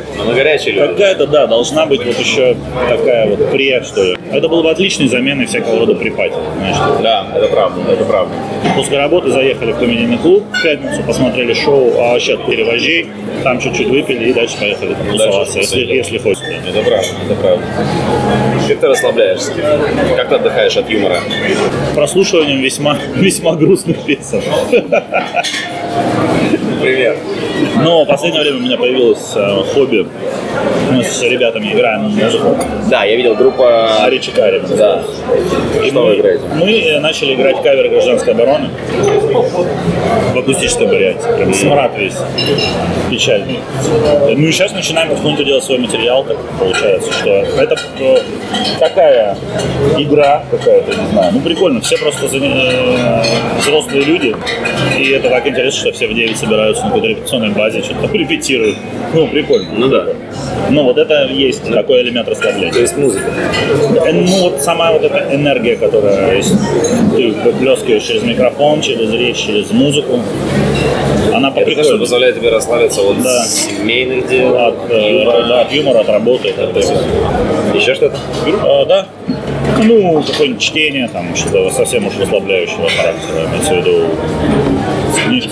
[0.88, 2.56] Какая-то, да, должна быть вот еще
[2.90, 4.18] такая вот пре, что ли.
[4.32, 6.78] Это было бы отличной заменой всякого рода припати, знаешь.
[7.02, 8.34] Да, это правда, это правда.
[8.76, 13.08] После работы заехали в комедийный клуб в пятницу, посмотрели шоу а вообще перевожей,
[13.44, 16.46] там чуть-чуть выпили и дальше поехали тусоваться, если, если хочется.
[16.46, 17.66] Это правда, это правда.
[18.68, 19.52] Как ты расслабляешься?
[20.16, 21.18] Как ты отдыхаешь от юмора?
[21.96, 24.42] Прослушиванием весьма, весьма грустных песен.
[26.82, 27.18] Привет.
[27.82, 30.06] Но в последнее время у меня появилось э, хобби.
[30.92, 32.58] Мы с ребятами играем музыку.
[32.90, 33.90] Да, я видел группа...
[34.08, 34.62] Ричи Карри.
[34.78, 35.02] Да.
[35.82, 36.44] И Что мы, вы играете?
[36.56, 38.70] Мы начали играть кавер гражданской обороны
[39.54, 41.28] в акустическом варианте.
[41.36, 42.16] Прям смрад весь
[43.10, 43.60] печальный.
[44.36, 48.18] Ну и сейчас начинаем потихоньку делать свой материал, так получается, что это э,
[48.80, 49.38] такая
[49.98, 51.32] игра какая-то, не знаю.
[51.34, 53.24] Ну прикольно, все просто э,
[53.60, 54.36] взрослые люди,
[54.98, 58.78] и это так интересно, что все в 9 собираются на какой-то репетиционной базе, что-то припетируют.
[59.14, 59.70] Ну, прикольно.
[59.76, 60.08] Ну да.
[60.70, 62.74] Ну вот это есть ну, такой элемент расслабления.
[62.74, 63.26] То есть музыка.
[64.12, 66.54] Ну вот сама вот эта энергия, которая есть,
[67.16, 70.22] ты выплескиваешь через микрофон, через речь, через музыку,
[71.34, 73.46] она Это то, что позволяет тебе расслабиться от да.
[73.46, 76.50] семейных дел, от, от э, юмора, да, от юмора, от работы.
[76.50, 76.76] От
[77.76, 78.18] Еще что-то?
[78.62, 79.08] А, да.
[79.84, 84.06] Ну, какое-нибудь чтение, там, что-то совсем уж расслабляющего характера, имеется в виду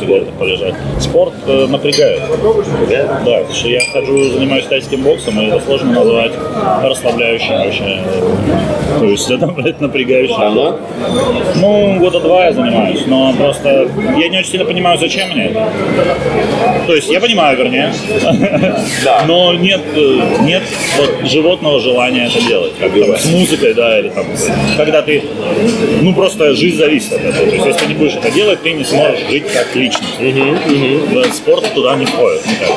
[0.05, 0.75] где-то полежать.
[0.99, 2.21] Спорт э, напрягает.
[2.89, 3.21] Да?
[3.25, 6.31] Да, потому что я хожу, занимаюсь тайским боксом, и это сложно назвать
[6.83, 7.99] расслабляющим вообще.
[8.99, 10.37] То есть это, это напрягающее.
[10.37, 10.79] Давно?
[11.55, 15.67] Ну, года два я занимаюсь, но просто я не очень сильно понимаю, зачем мне это.
[16.87, 17.93] То есть я понимаю, вернее,
[19.03, 19.23] да.
[19.27, 20.63] но нет, э, нет
[20.97, 22.73] вот, животного желания это делать.
[22.79, 24.25] Как там, с музыкой, да, или там,
[24.77, 25.23] когда ты,
[26.01, 27.45] ну просто жизнь зависит от этого.
[27.45, 31.13] То есть если ты не будешь это делать, ты не сможешь жить как личность личность.
[31.13, 32.69] Да, спорт туда не входит никак.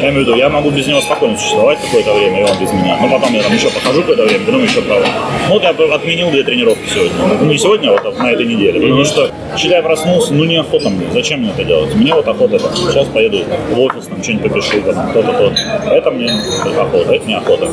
[0.00, 2.72] Я имею в виду, я могу без него спокойно существовать какое-то время, и он без
[2.72, 2.96] меня.
[3.00, 5.04] Но потом я там еще похожу какое-то время, потом еще право.
[5.48, 7.38] Ну вот я отменил две тренировки сегодня.
[7.40, 8.80] Ну не сегодня, а вот на этой неделе.
[8.80, 11.06] Потому что, считай, проснулся, ну неохота мне.
[11.12, 11.94] Зачем мне это делать?
[11.94, 12.74] Мне вот охота там.
[12.74, 15.52] Сейчас поеду в офис, там что-нибудь попишу, там, то-то, то.
[15.90, 16.30] Это мне
[16.78, 17.68] охота, это не охота.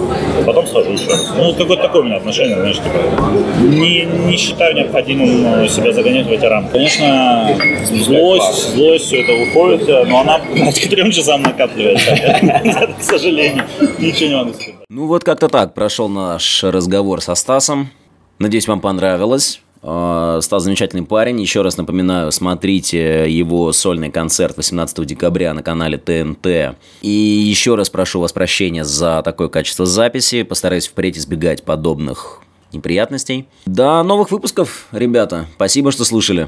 [0.45, 1.33] Потом схожу еще раз.
[1.37, 2.97] Ну, какое-то такое у меня отношение, знаешь, типа,
[3.61, 6.71] не, не считаю необходимым себя загонять в эти рамки.
[6.71, 10.39] Конечно, злость, злость все это уходит, но она
[10.71, 12.11] к трем часам накапливается.
[12.99, 13.65] К сожалению,
[13.99, 14.75] ничего не могу сказать.
[14.89, 17.89] Ну вот как-то так прошел наш разговор со Стасом.
[18.39, 19.61] Надеюсь, вам понравилось.
[19.83, 21.39] А, Стас замечательный парень.
[21.41, 26.75] Еще раз напоминаю, смотрите его сольный концерт 18 декабря на канале ТНТ.
[27.01, 30.43] И еще раз прошу вас прощения за такое качество записи.
[30.43, 32.41] Постараюсь впредь избегать подобных
[32.73, 33.47] неприятностей.
[33.65, 35.47] До новых выпусков, ребята.
[35.55, 36.47] Спасибо, что слушали.